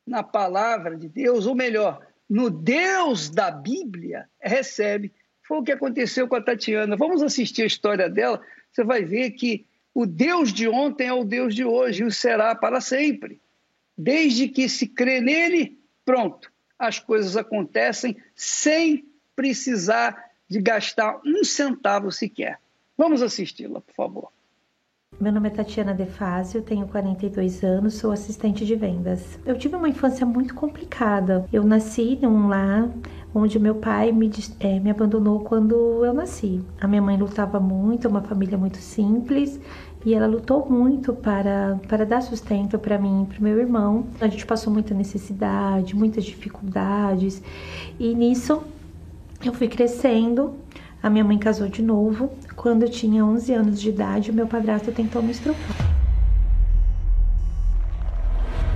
[0.05, 5.13] na palavra de Deus, ou melhor, no Deus da Bíblia, recebe.
[5.41, 6.97] Foi o que aconteceu com a Tatiana.
[6.97, 8.41] Vamos assistir a história dela.
[8.71, 12.11] Você vai ver que o Deus de ontem é o Deus de hoje e o
[12.11, 13.39] será para sempre.
[13.97, 22.11] Desde que se crê nele, Pronto, as coisas acontecem sem precisar de gastar um centavo
[22.11, 22.59] sequer.
[22.95, 24.31] Vamos assisti-la, por favor.
[25.19, 29.39] Meu nome é Tatiana Defásio, tenho 42 anos, sou assistente de vendas.
[29.45, 31.47] Eu tive uma infância muito complicada.
[31.53, 32.89] Eu nasci num lar
[33.33, 34.29] onde meu pai me,
[34.59, 36.61] é, me abandonou quando eu nasci.
[36.81, 39.59] A minha mãe lutava muito, uma família muito simples,
[40.05, 44.05] e ela lutou muito para, para dar sustento para mim e para meu irmão.
[44.21, 47.41] A gente passou muita necessidade, muitas dificuldades
[47.99, 48.61] e nisso
[49.43, 50.53] eu fui crescendo.
[51.01, 52.29] A minha mãe casou de novo.
[52.55, 55.84] Quando eu tinha 11 anos de idade, o meu padrasto tentou me estrupar.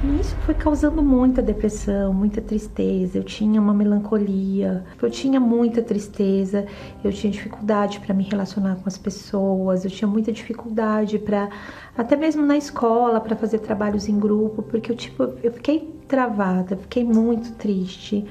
[0.01, 3.17] E isso foi causando muita depressão, muita tristeza.
[3.17, 6.65] Eu tinha uma melancolia, eu tinha muita tristeza,
[7.03, 11.49] eu tinha dificuldade para me relacionar com as pessoas, eu tinha muita dificuldade para
[11.97, 16.77] até mesmo na escola para fazer trabalhos em grupo, porque eu tipo, eu fiquei travada,
[16.77, 18.25] fiquei muito triste.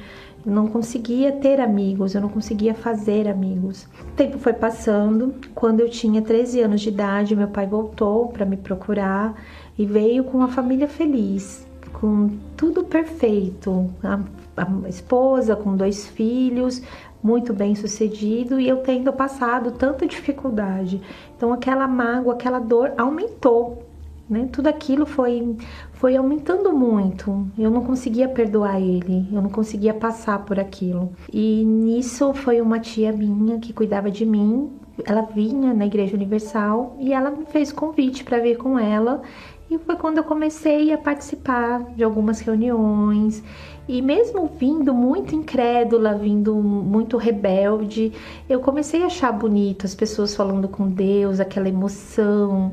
[0.47, 3.87] Eu não conseguia ter amigos, eu não conseguia fazer amigos.
[4.01, 5.35] O tempo foi passando.
[5.55, 9.35] Quando eu tinha 13 anos de idade, meu pai voltou para me procurar
[9.79, 13.89] e veio com uma família feliz, com tudo perfeito.
[14.03, 14.19] A,
[14.57, 16.83] a esposa com dois filhos,
[17.23, 21.01] muito bem sucedido e eu tendo passado tanta dificuldade.
[21.37, 23.85] Então aquela mágoa, aquela dor aumentou,
[24.29, 24.49] né?
[24.53, 25.57] Tudo aquilo foi
[25.93, 27.49] foi aumentando muito.
[27.59, 31.13] Eu não conseguia perdoar ele, eu não conseguia passar por aquilo.
[31.33, 34.71] E nisso foi uma tia minha que cuidava de mim.
[35.05, 39.23] Ela vinha na Igreja Universal e ela me fez convite para vir com ela
[39.71, 43.43] e foi quando eu comecei a participar de algumas reuniões.
[43.87, 48.13] E mesmo vindo muito incrédula, vindo muito rebelde,
[48.49, 52.73] eu comecei a achar bonito as pessoas falando com Deus, aquela emoção.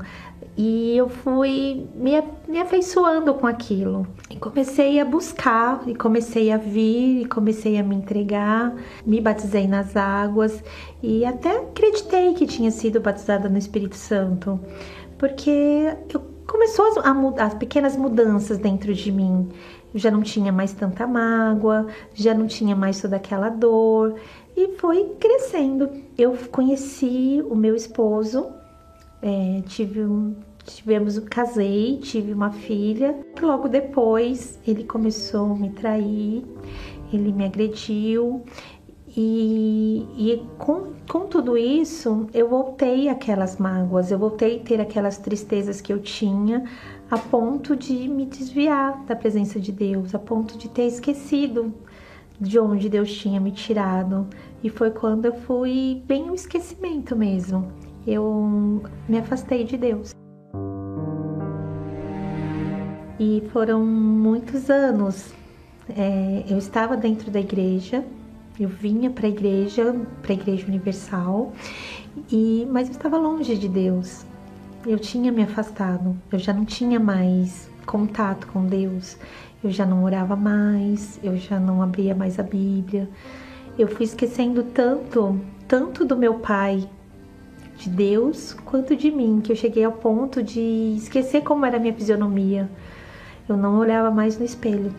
[0.58, 4.08] E eu fui me, me afeiçoando com aquilo.
[4.30, 8.74] E comecei a buscar, e comecei a vir, e comecei a me entregar.
[9.06, 10.64] Me batizei nas águas
[11.04, 14.60] e até acreditei que tinha sido batizada no Espírito Santo.
[15.18, 19.50] Porque eu começou a, mudar, as pequenas mudanças dentro de mim.
[19.94, 24.16] Eu já não tinha mais tanta mágoa, já não tinha mais toda aquela dor
[24.56, 25.90] e foi crescendo.
[26.18, 28.48] Eu conheci o meu esposo,
[29.22, 30.36] é, tive um,
[30.66, 33.16] tivemos, casei, tive uma filha.
[33.42, 36.44] Logo depois ele começou a me trair,
[37.14, 38.44] ele me agrediu.
[39.18, 45.18] E, e com, com tudo isso, eu voltei aquelas mágoas, eu voltei a ter aquelas
[45.18, 46.66] tristezas que eu tinha,
[47.10, 51.74] a ponto de me desviar da presença de Deus, a ponto de ter esquecido
[52.40, 54.28] de onde Deus tinha me tirado.
[54.62, 57.72] E foi quando eu fui bem no esquecimento mesmo.
[58.06, 60.12] Eu me afastei de Deus.
[63.18, 65.34] E foram muitos anos.
[65.96, 68.04] É, eu estava dentro da igreja,
[68.60, 71.54] eu vinha para a igreja, para a igreja universal,
[72.32, 74.26] e mas eu estava longe de Deus.
[74.86, 79.18] Eu tinha me afastado, eu já não tinha mais contato com Deus,
[79.64, 83.10] eu já não orava mais, eu já não abria mais a Bíblia.
[83.78, 86.88] Eu fui esquecendo tanto, tanto do meu pai,
[87.78, 91.80] de Deus, quanto de mim, que eu cheguei ao ponto de esquecer como era a
[91.80, 92.70] minha fisionomia.
[93.48, 94.94] Eu não olhava mais no espelho.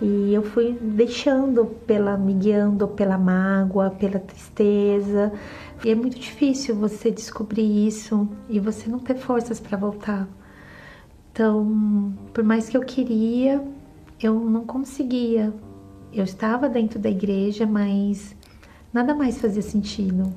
[0.00, 5.32] E eu fui deixando pela me guiando pela mágoa, pela tristeza.
[5.84, 10.28] E é muito difícil você descobrir isso e você não ter forças para voltar.
[11.32, 13.62] Então, por mais que eu queria,
[14.22, 15.52] eu não conseguia.
[16.12, 18.34] Eu estava dentro da igreja, mas
[18.92, 20.32] nada mais fazia sentido.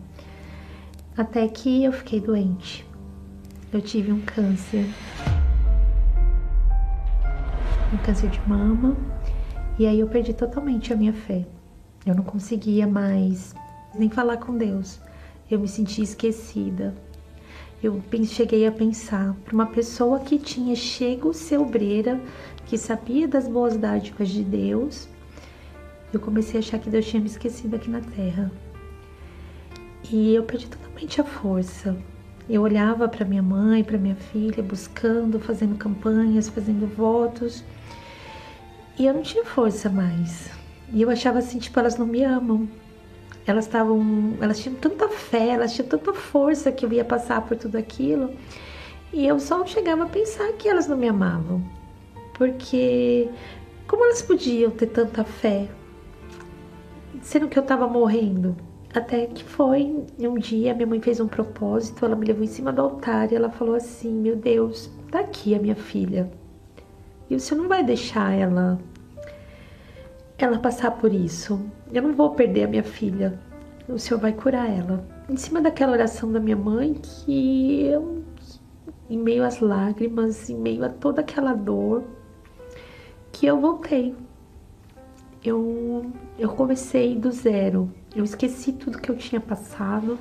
[1.18, 2.86] Até que eu fiquei doente.
[3.72, 4.86] Eu tive um câncer.
[7.94, 8.96] Um câncer de mama.
[9.80, 11.46] E aí eu perdi totalmente a minha fé.
[12.06, 13.56] Eu não conseguia mais
[13.98, 15.00] nem falar com Deus.
[15.50, 16.94] Eu me sentia esquecida.
[17.82, 22.20] Eu cheguei a pensar para uma pessoa que tinha chego ser obreira,
[22.68, 25.08] que sabia das boas dádivas de Deus,
[26.12, 28.52] eu comecei a achar que Deus tinha me esquecido aqui na terra.
[30.12, 31.96] E eu perdi totalmente a força.
[32.50, 37.64] Eu olhava para minha mãe, para minha filha, buscando, fazendo campanhas, fazendo votos.
[39.00, 40.52] E eu não tinha força mais.
[40.94, 42.70] E eu achava assim, tipo, elas não me amam.
[43.48, 47.58] Elas estavam, elas tinham tanta fé, elas tinham tanta força que eu ia passar por
[47.58, 48.32] tudo aquilo.
[49.12, 51.80] E eu só chegava a pensar que elas não me amavam
[52.40, 53.30] porque
[53.86, 55.68] como elas podiam ter tanta fé,
[57.22, 58.56] sendo que eu tava morrendo?
[58.96, 62.72] Até que foi um dia, minha mãe fez um propósito, ela me levou em cima
[62.72, 66.32] do altar e ela falou assim: Meu Deus, tá aqui a minha filha.
[67.30, 68.80] E senhor não vai deixar ela
[70.46, 71.60] ela passar por isso.
[71.92, 73.40] Eu não vou perder a minha filha.
[73.88, 75.06] O senhor vai curar ela.
[75.30, 78.24] Em cima daquela oração da minha mãe, que eu,
[79.10, 82.04] em meio às lágrimas, em meio a toda aquela dor,
[83.32, 84.16] que eu voltei.
[85.44, 87.92] Eu, eu comecei do zero.
[88.16, 90.18] Eu esqueci tudo que eu tinha passado.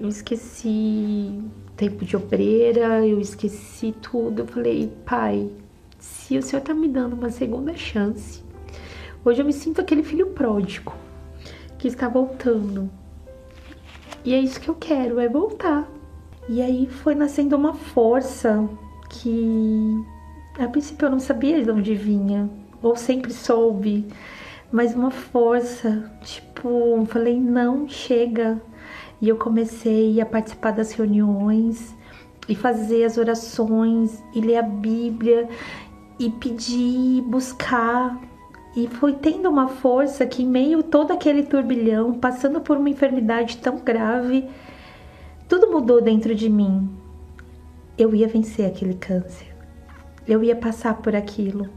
[0.00, 1.42] Eu esqueci
[1.76, 4.42] tempo de obreira, eu esqueci tudo.
[4.42, 5.50] Eu falei, pai,
[6.26, 8.42] se o senhor tá me dando uma segunda chance,
[9.24, 10.92] hoje eu me sinto aquele filho pródigo
[11.78, 12.90] que está voltando.
[14.24, 15.88] E é isso que eu quero, é voltar.
[16.48, 18.68] E aí foi nascendo uma força
[19.08, 20.04] que
[20.58, 22.50] a princípio eu não sabia de onde vinha,
[22.82, 24.04] ou sempre soube,
[24.72, 28.60] mas uma força, tipo, falei, não, chega.
[29.22, 31.94] E eu comecei a participar das reuniões
[32.48, 35.48] e fazer as orações e ler a Bíblia
[36.18, 38.20] e pedir, buscar.
[38.76, 42.90] E foi tendo uma força que, em meio a todo aquele turbilhão, passando por uma
[42.90, 44.48] enfermidade tão grave,
[45.48, 46.88] tudo mudou dentro de mim.
[47.96, 49.56] Eu ia vencer aquele câncer
[50.26, 51.68] eu ia passar por aquilo.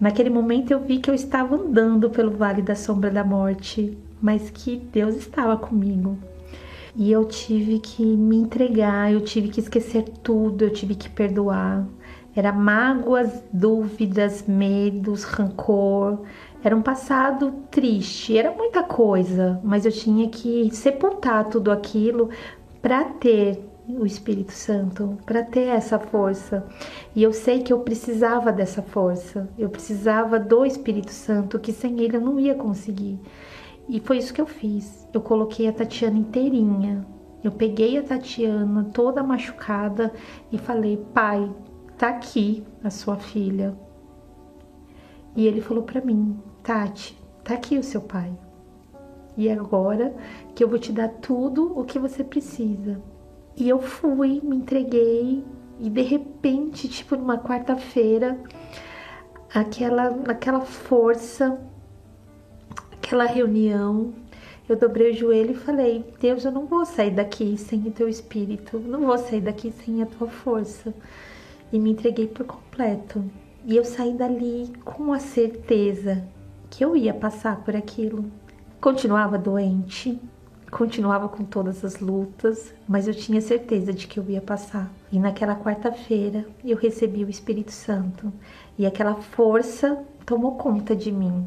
[0.00, 4.50] Naquele momento eu vi que eu estava andando pelo vale da sombra da morte, mas
[4.50, 6.18] que Deus estava comigo.
[6.94, 11.86] E eu tive que me entregar, eu tive que esquecer tudo, eu tive que perdoar.
[12.36, 16.20] Era mágoas, dúvidas, medos, rancor.
[16.62, 22.28] Era um passado triste, era muita coisa, mas eu tinha que sepultar tudo aquilo
[22.82, 26.66] para ter o Espírito Santo para ter essa força.
[27.14, 29.48] E eu sei que eu precisava dessa força.
[29.58, 33.18] Eu precisava do Espírito Santo, que sem ele eu não ia conseguir.
[33.88, 35.08] E foi isso que eu fiz.
[35.12, 37.06] Eu coloquei a Tatiana inteirinha.
[37.44, 40.12] Eu peguei a Tatiana toda machucada
[40.50, 41.48] e falei: "Pai,
[41.98, 43.76] tá aqui a sua filha".
[45.34, 48.32] E ele falou para mim: "Tati, tá aqui o seu pai.
[49.36, 50.14] E agora
[50.54, 53.00] que eu vou te dar tudo o que você precisa.
[53.56, 55.44] E eu fui, me entreguei
[55.78, 58.38] e de repente, tipo numa quarta-feira,
[59.54, 61.58] aquela aquela força,
[62.92, 64.14] aquela reunião,
[64.68, 68.08] eu dobrei o joelho e falei: Deus, eu não vou sair daqui sem o teu
[68.08, 70.94] espírito, não vou sair daqui sem a tua força.
[71.72, 73.24] E me entreguei por completo.
[73.64, 76.26] E eu saí dali com a certeza
[76.70, 78.24] que eu ia passar por aquilo.
[78.80, 80.20] Continuava doente,
[80.70, 84.92] continuava com todas as lutas, mas eu tinha certeza de que eu ia passar.
[85.10, 88.32] E naquela quarta-feira eu recebi o Espírito Santo
[88.78, 91.46] e aquela força tomou conta de mim.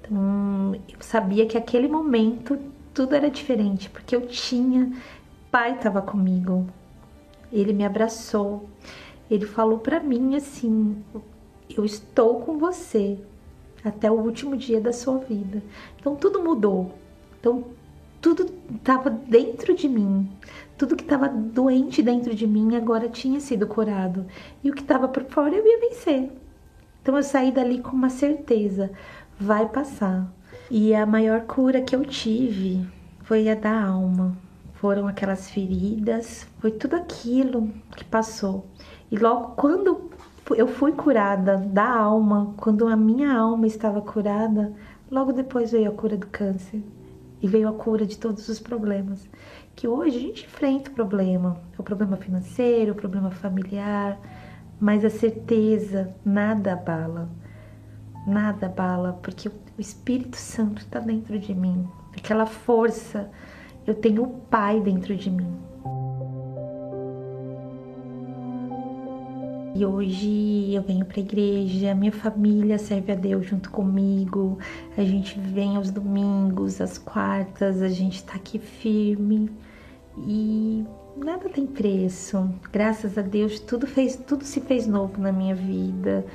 [0.00, 2.58] Então, eu sabia que aquele momento
[2.92, 4.92] tudo era diferente, porque eu tinha,
[5.50, 6.66] pai estava comigo.
[7.52, 8.68] Ele me abraçou.
[9.32, 10.96] Ele falou para mim assim:
[11.74, 13.18] "Eu estou com você
[13.82, 15.62] até o último dia da sua vida".
[15.98, 16.92] Então tudo mudou.
[17.40, 17.64] Então
[18.20, 20.28] tudo estava dentro de mim.
[20.76, 24.26] Tudo que estava doente dentro de mim agora tinha sido curado.
[24.62, 26.30] E o que estava por fora eu ia vencer.
[27.00, 28.92] Então eu saí dali com uma certeza
[29.40, 30.30] vai passar.
[30.70, 32.86] E a maior cura que eu tive
[33.22, 34.36] foi a da alma.
[34.74, 38.66] Foram aquelas feridas, foi tudo aquilo que passou.
[39.12, 40.10] E logo quando
[40.56, 44.72] eu fui curada da alma, quando a minha alma estava curada,
[45.08, 46.82] logo depois veio a cura do câncer
[47.40, 49.28] e veio a cura de todos os problemas.
[49.76, 54.18] Que hoje a gente enfrenta o problema, o problema financeiro, o problema familiar,
[54.80, 57.28] mas a certeza nada abala
[58.26, 61.86] nada abala, porque o Espírito Santo está dentro de mim,
[62.16, 63.30] aquela força,
[63.86, 65.52] eu tenho o Pai dentro de mim.
[69.74, 74.58] E hoje eu venho para a igreja, minha família serve a Deus junto comigo,
[74.98, 79.50] a gente vem aos domingos, às quartas, a gente está aqui firme.
[80.18, 80.84] E
[81.16, 82.50] nada tem preço.
[82.70, 86.26] Graças a Deus tudo fez, tudo se fez novo na minha vida.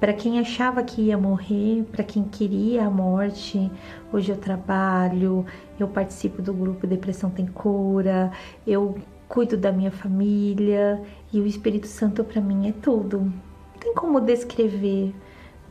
[0.00, 3.70] Para quem achava que ia morrer, para quem queria a morte,
[4.12, 5.46] hoje eu trabalho,
[5.78, 8.32] eu participo do grupo Depressão Tem Cura,
[8.66, 8.96] eu
[9.32, 11.00] cuido da minha família
[11.32, 13.20] e o Espírito Santo para mim é tudo.
[13.20, 15.14] Não tem como descrever,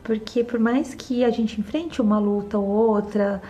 [0.02, 3.40] porque por mais que a gente enfrente uma luta ou outra,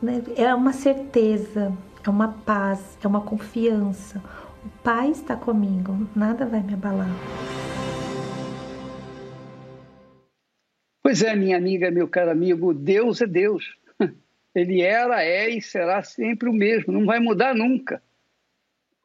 [0.00, 4.22] né, é uma certeza, é uma paz, é uma confiança.
[4.64, 7.10] O Pai está comigo, nada vai me abalar.
[11.02, 13.76] Pois é, minha amiga, meu caro amigo, Deus é Deus.
[14.54, 18.00] Ele era, é e será sempre o mesmo, não vai mudar nunca.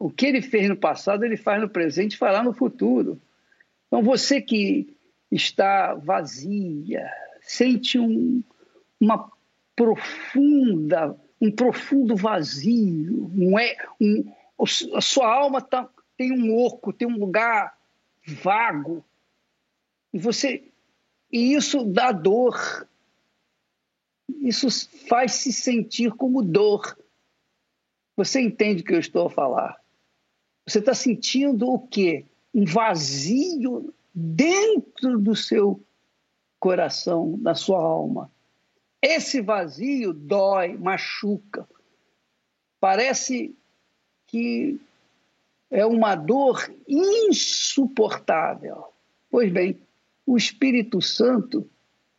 [0.01, 3.21] O que ele fez no passado, ele faz no presente e fará no futuro.
[3.85, 4.97] Então, você que
[5.31, 7.07] está vazia,
[7.39, 8.43] sente um,
[8.99, 9.31] uma
[9.75, 14.33] profunda, um profundo vazio, um, é, um,
[14.95, 15.87] a sua alma tá,
[16.17, 17.77] tem um oco, tem um lugar
[18.25, 19.05] vago,
[20.11, 20.63] e você
[21.31, 22.87] e isso dá dor.
[24.41, 24.67] Isso
[25.07, 26.97] faz se sentir como dor.
[28.17, 29.80] Você entende o que eu estou a falar?
[30.65, 32.25] Você está sentindo o quê?
[32.53, 35.81] Um vazio dentro do seu
[36.59, 38.31] coração, da sua alma.
[39.01, 41.67] Esse vazio dói, machuca.
[42.79, 43.55] Parece
[44.27, 44.79] que
[45.69, 48.85] é uma dor insuportável.
[49.29, 49.81] Pois bem,
[50.25, 51.67] o Espírito Santo,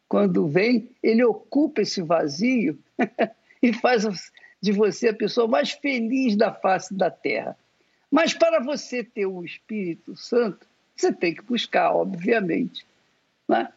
[0.08, 2.78] quando vem, ele ocupa esse vazio
[3.62, 4.04] e faz
[4.60, 7.56] de você a pessoa mais feliz da face da terra.
[8.12, 12.86] Mas para você ter o Espírito Santo, você tem que buscar, obviamente.
[13.48, 13.72] Né?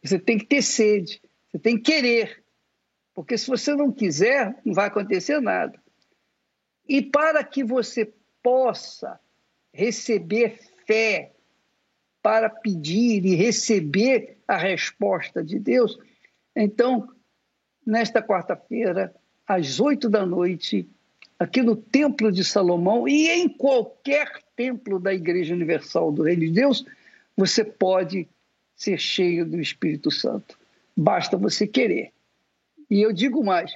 [0.00, 1.20] Você tem que ter sede,
[1.50, 2.40] você tem que querer.
[3.12, 5.76] Porque se você não quiser, não vai acontecer nada.
[6.88, 9.18] E para que você possa
[9.74, 11.32] receber fé,
[12.22, 15.98] para pedir e receber a resposta de Deus.
[16.54, 17.08] Então,
[17.84, 19.12] nesta quarta-feira,
[19.44, 20.88] às oito da noite,
[21.40, 26.50] aqui no Templo de Salomão e em qualquer templo da Igreja Universal do Reino de
[26.50, 26.84] Deus,
[27.34, 28.28] você pode
[28.76, 30.58] ser cheio do Espírito Santo.
[30.94, 32.12] Basta você querer.
[32.90, 33.74] E eu digo mais: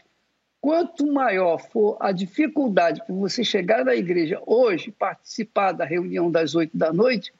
[0.60, 6.54] quanto maior for a dificuldade para você chegar na igreja hoje, participar da reunião das
[6.54, 7.32] oito da noite,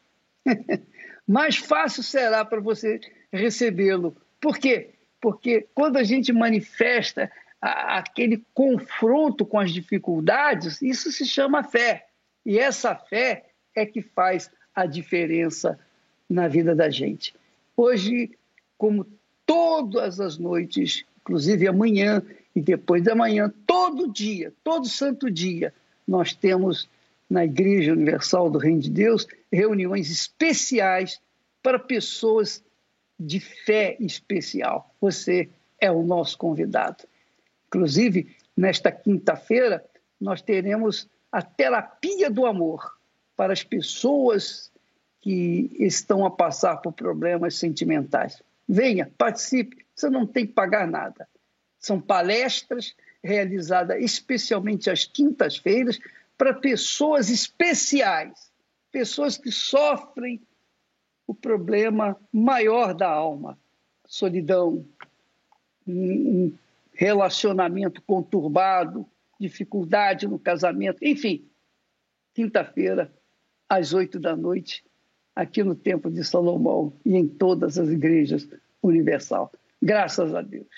[1.29, 2.99] mais fácil será para você
[3.31, 4.17] recebê-lo.
[4.41, 4.91] Por quê?
[5.21, 7.31] Porque quando a gente manifesta
[7.65, 12.07] aquele confronto com as dificuldades, isso se chama fé.
[12.45, 15.79] E essa fé é que faz a diferença
[16.29, 17.35] na vida da gente.
[17.75, 18.37] Hoje,
[18.77, 19.07] como
[19.47, 22.23] todas as noites, inclusive amanhã
[22.55, 25.73] e depois da manhã, todo dia, todo santo dia,
[26.07, 26.87] nós temos
[27.31, 31.19] na Igreja Universal do Reino de Deus, reuniões especiais
[31.63, 32.63] para pessoas
[33.19, 34.95] de fé especial.
[35.01, 35.49] Você
[35.81, 37.05] é o nosso convidado.
[37.75, 39.85] Inclusive, nesta quinta-feira,
[40.21, 42.97] nós teremos a terapia do amor
[43.37, 44.71] para as pessoas
[45.21, 48.41] que estão a passar por problemas sentimentais.
[48.69, 51.29] Venha, participe, você não tem que pagar nada.
[51.81, 55.99] São palestras realizadas especialmente às quintas-feiras
[56.39, 58.53] para pessoas especiais,
[58.93, 60.41] pessoas que sofrem
[61.27, 63.59] o problema maior da alma,
[64.07, 64.87] solidão,
[65.87, 66.53] um
[66.95, 69.07] relacionamento conturbado,
[69.39, 71.49] dificuldade no casamento, enfim.
[72.33, 73.13] Quinta-feira,
[73.69, 74.85] às oito da noite,
[75.35, 78.49] aqui no Templo de Salomão e em todas as igrejas
[78.83, 79.53] universal.
[79.83, 80.69] Graças a Deus.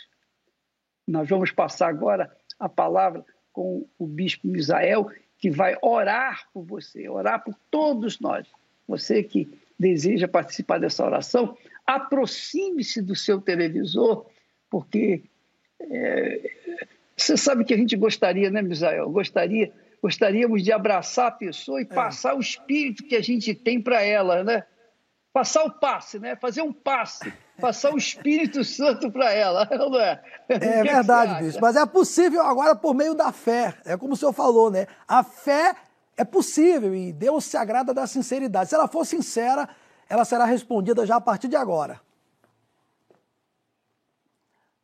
[1.07, 7.09] Nós vamos passar agora a palavra com o bispo Misael, que vai orar por você,
[7.09, 8.47] orar por todos nós.
[8.89, 9.49] Você que
[9.79, 11.57] deseja participar dessa oração,
[11.87, 14.27] aproxime-se do seu televisor,
[14.71, 15.25] porque
[15.81, 16.51] é,
[17.16, 19.11] você sabe que a gente gostaria, né, Misael?
[19.11, 19.72] Gostaria,
[20.03, 21.87] gostaríamos de abraçar a pessoa e é.
[21.87, 24.64] passar o espírito que a gente tem para ela, né?
[25.33, 26.37] Passar o passe, né?
[26.37, 30.22] Fazer um passe, passar o Espírito Santo para ela, não é?
[30.49, 31.59] É que verdade, bicho.
[31.61, 33.74] Mas é possível agora por meio da fé.
[33.85, 34.87] É como o senhor falou, né?
[35.07, 35.74] A fé
[36.16, 38.70] é possível e Deus se agrada da sinceridade.
[38.70, 39.68] Se ela for sincera,
[40.09, 42.01] ela será respondida já a partir de agora.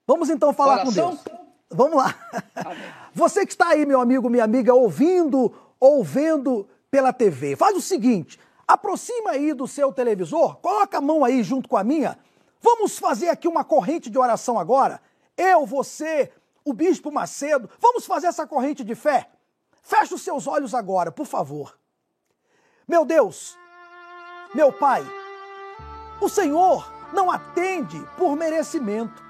[0.06, 1.18] Vamos então falar com Deus.
[1.70, 2.14] Vamos lá.
[3.14, 7.80] Você que está aí, meu amigo, minha amiga, ouvindo ou vendo pela TV, faz o
[7.80, 12.18] seguinte: aproxima aí do seu televisor, coloca a mão aí junto com a minha.
[12.60, 15.00] Vamos fazer aqui uma corrente de oração agora.
[15.36, 16.30] Eu, você,
[16.64, 19.28] o Bispo Macedo, vamos fazer essa corrente de fé.
[19.82, 21.76] Feche os seus olhos agora, por favor.
[22.86, 23.56] Meu Deus,
[24.54, 25.04] meu Pai,
[26.20, 29.21] o Senhor não atende por merecimento.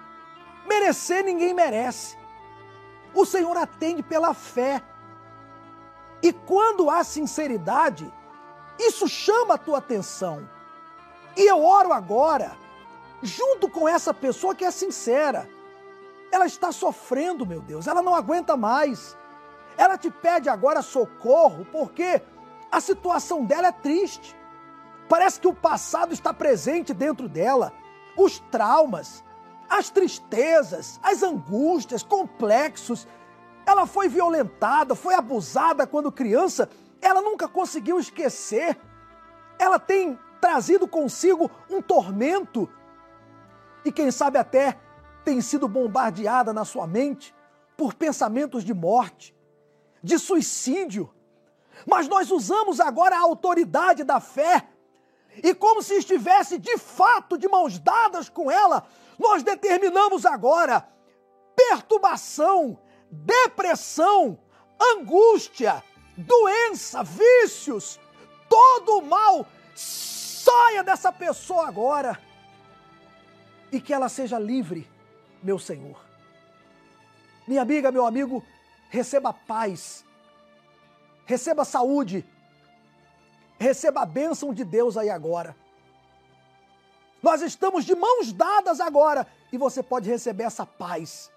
[0.72, 2.16] Merecer ninguém merece.
[3.14, 4.82] O Senhor atende pela fé.
[6.22, 8.10] E quando há sinceridade,
[8.78, 10.48] isso chama a tua atenção.
[11.36, 12.56] E eu oro agora,
[13.22, 15.46] junto com essa pessoa que é sincera.
[16.30, 19.16] Ela está sofrendo, meu Deus, ela não aguenta mais.
[19.76, 22.22] Ela te pede agora socorro porque
[22.70, 24.34] a situação dela é triste.
[25.06, 27.74] Parece que o passado está presente dentro dela,
[28.16, 29.22] os traumas,
[29.72, 33.08] as tristezas, as angústias, complexos.
[33.64, 36.68] Ela foi violentada, foi abusada quando criança,
[37.00, 38.78] ela nunca conseguiu esquecer.
[39.58, 42.68] Ela tem trazido consigo um tormento
[43.82, 44.78] e, quem sabe, até
[45.24, 47.34] tem sido bombardeada na sua mente
[47.76, 49.34] por pensamentos de morte,
[50.02, 51.10] de suicídio.
[51.86, 54.68] Mas nós usamos agora a autoridade da fé
[55.42, 58.86] e, como se estivesse de fato de mãos dadas com ela,
[59.18, 60.88] nós determinamos agora
[61.56, 62.78] perturbação,
[63.10, 64.38] depressão,
[64.80, 65.82] angústia,
[66.16, 68.00] doença, vícios,
[68.48, 72.18] todo o mal saia dessa pessoa agora
[73.70, 74.88] e que ela seja livre,
[75.42, 75.98] meu Senhor.
[77.46, 78.44] Minha amiga, meu amigo,
[78.90, 80.04] receba paz,
[81.24, 82.26] receba saúde,
[83.58, 85.56] receba a bênção de Deus aí agora.
[87.22, 91.30] Nós estamos de mãos dadas agora e você pode receber essa paz,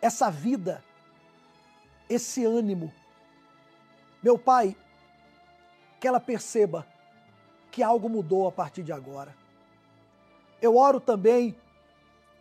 [0.00, 0.84] essa vida,
[2.08, 2.92] esse ânimo.
[4.22, 4.76] Meu Pai,
[5.98, 6.86] que ela perceba
[7.70, 9.34] que algo mudou a partir de agora.
[10.60, 11.56] Eu oro também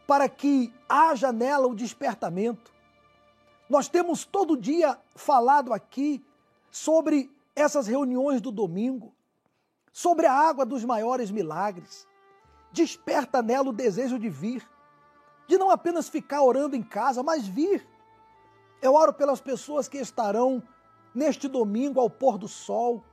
[0.05, 2.73] para que haja nela o despertamento.
[3.69, 6.21] Nós temos todo dia falado aqui
[6.69, 9.13] sobre essas reuniões do domingo,
[9.93, 12.08] sobre a água dos maiores milagres
[12.71, 14.67] desperta nela o desejo de vir,
[15.47, 17.87] de não apenas ficar orando em casa, mas vir.
[18.81, 20.63] Eu oro pelas pessoas que estarão
[21.13, 23.03] neste domingo ao pôr do sol,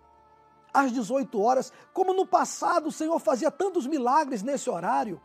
[0.72, 5.20] às 18 horas, como no passado o Senhor fazia tantos milagres nesse horário.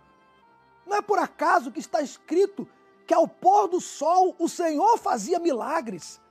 [0.86, 2.67] Não é por acaso que está escrito
[3.05, 6.21] que ao pôr do sol o Senhor fazia milagres.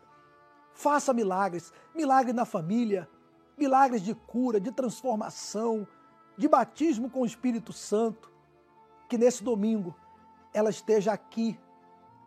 [0.72, 3.09] Faça milagres, milagre na família,
[3.59, 5.86] milagres de cura, de transformação,
[6.41, 8.32] de batismo com o Espírito Santo,
[9.11, 9.95] que nesse domingo
[10.55, 11.61] ela esteja aqui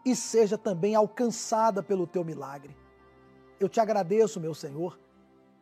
[0.05, 2.77] e seja também alcançada pelo teu milagre.
[3.59, 4.99] Eu te agradeço, meu Senhor,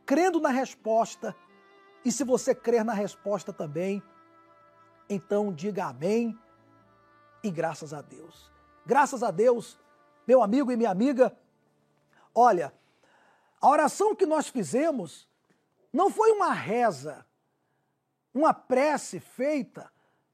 [0.06, 1.34] crendo na resposta,
[2.04, 4.04] e se você crer na resposta também,
[5.10, 6.38] então diga amém
[7.42, 8.52] e graças a Deus.
[8.86, 9.80] Graças a Deus,
[10.28, 11.34] meu amigo e minha amiga,
[12.36, 12.74] olha,
[13.62, 15.26] a oração que nós fizemos
[15.94, 17.26] não foi uma reza,
[18.34, 19.92] uma prece feita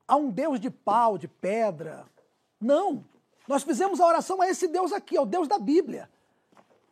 [0.08, 2.06] a um Deus de pau, de pedra.
[2.60, 3.04] Não.
[3.48, 6.10] Nós fizemos a oração a esse Deus aqui, ao Deus da Bíblia.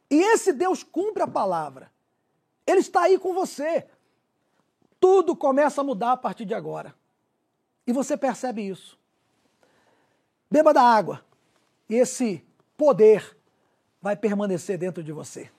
[0.09, 1.91] E esse Deus cumpre a palavra.
[2.65, 3.87] Ele está aí com você.
[4.99, 6.95] Tudo começa a mudar a partir de agora.
[7.85, 8.97] E você percebe isso.
[10.49, 11.23] Beba da água.
[11.89, 12.43] E esse
[12.75, 13.37] poder
[14.01, 15.51] vai permanecer dentro de você.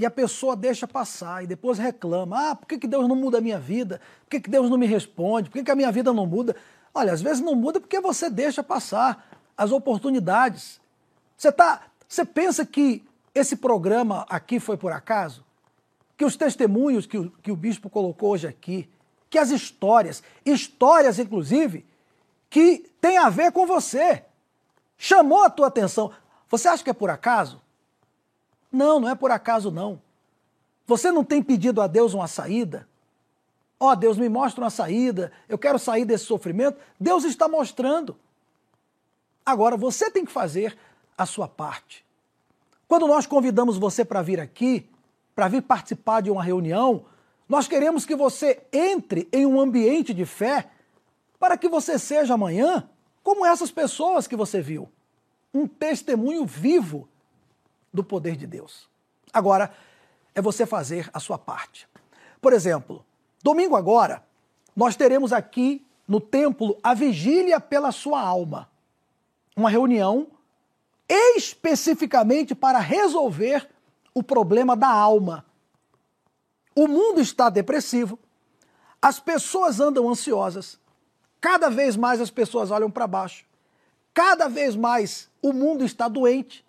[0.00, 3.36] E a pessoa deixa passar e depois reclama: ah, por que, que Deus não muda
[3.36, 4.00] a minha vida?
[4.24, 5.50] Por que, que Deus não me responde?
[5.50, 6.56] Por que, que a minha vida não muda?
[6.94, 10.80] Olha, às vezes não muda porque você deixa passar as oportunidades.
[11.36, 15.44] Você, tá, você pensa que esse programa aqui foi por acaso?
[16.16, 18.88] Que os testemunhos que o, que o bispo colocou hoje aqui,
[19.28, 21.84] que as histórias, histórias inclusive,
[22.48, 24.24] que tem a ver com você,
[24.96, 26.10] chamou a tua atenção.
[26.48, 27.60] Você acha que é por acaso?
[28.70, 30.00] Não, não é por acaso não.
[30.86, 32.88] Você não tem pedido a Deus uma saída?
[33.78, 36.78] Ó, oh, Deus me mostra uma saída, eu quero sair desse sofrimento.
[36.98, 38.16] Deus está mostrando.
[39.44, 40.76] Agora você tem que fazer
[41.16, 42.04] a sua parte.
[42.86, 44.88] Quando nós convidamos você para vir aqui,
[45.34, 47.06] para vir participar de uma reunião,
[47.48, 50.70] nós queremos que você entre em um ambiente de fé
[51.38, 52.88] para que você seja amanhã
[53.22, 54.88] como essas pessoas que você viu.
[55.52, 57.08] Um testemunho vivo
[57.92, 58.88] do poder de Deus.
[59.32, 59.72] Agora,
[60.34, 61.88] é você fazer a sua parte.
[62.40, 63.04] Por exemplo,
[63.42, 64.24] domingo agora,
[64.74, 68.68] nós teremos aqui no templo a vigília pela sua alma.
[69.56, 70.28] Uma reunião
[71.08, 73.68] especificamente para resolver
[74.14, 75.44] o problema da alma.
[76.74, 78.18] O mundo está depressivo,
[79.02, 80.78] as pessoas andam ansiosas,
[81.40, 83.44] cada vez mais as pessoas olham para baixo,
[84.14, 86.64] cada vez mais o mundo está doente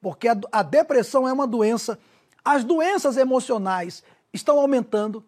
[0.00, 1.98] porque a, depressão é uma doença,
[2.44, 5.24] as doenças emocionais estão aumentando,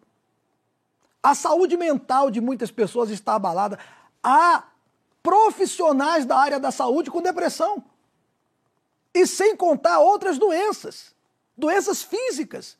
[1.23, 3.79] a saúde mental de muitas pessoas está abalada,
[4.23, 4.65] há
[5.23, 7.83] profissionais da área da saúde com depressão.
[9.13, 11.15] E sem contar outras doenças,
[11.57, 12.77] doenças físicas.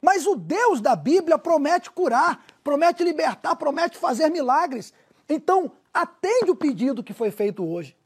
[0.00, 4.94] Mas o Deus da Bíblia promete curar, promete libertar, promete fazer milagres.
[5.28, 7.96] Então, atende o pedido que foi feito hoje.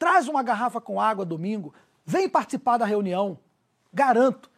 [0.00, 1.74] Traz uma garrafa com água domingo,
[2.06, 3.38] vem participar da reunião.
[3.92, 4.50] Garanto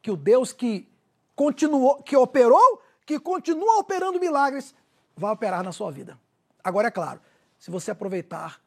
[0.00, 0.88] que o Deus que
[1.36, 4.74] continuou, que operou, que continua operando milagres,
[5.14, 6.18] vai operar na sua vida.
[6.64, 7.20] Agora é claro,
[7.58, 8.62] se você aproveitar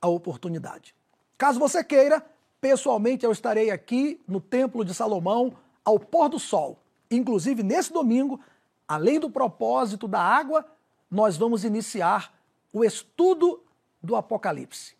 [0.00, 0.94] a oportunidade.
[1.36, 2.24] Caso você queira,
[2.60, 6.78] pessoalmente eu estarei aqui no Templo de Salomão ao pôr do sol.
[7.10, 8.38] Inclusive nesse domingo,
[8.86, 10.64] além do propósito da água,
[11.10, 12.32] nós vamos iniciar
[12.72, 13.60] o estudo
[14.00, 14.97] do Apocalipse.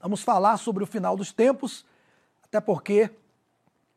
[0.00, 1.84] Vamos falar sobre o final dos tempos,
[2.42, 3.10] até porque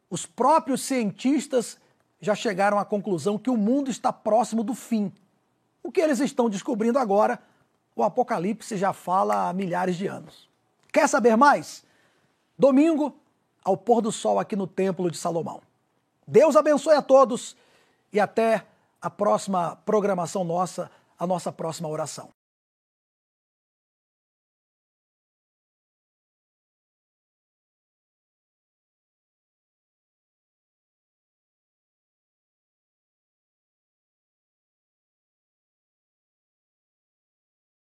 [0.10, 1.78] os próprios cientistas
[2.20, 5.12] já chegaram à conclusão que o mundo está próximo do fim.
[5.84, 7.42] O que eles estão descobrindo agora,
[7.96, 10.50] o Apocalipse já fala há milhares de anos.
[10.92, 11.84] Quer saber mais?
[12.58, 13.16] Domingo,
[13.64, 15.62] ao pôr do sol aqui no Templo de Salomão.
[16.28, 17.56] Deus abençoe a todos
[18.14, 18.66] e até
[19.02, 22.30] a próxima programação nossa, a nossa próxima oração.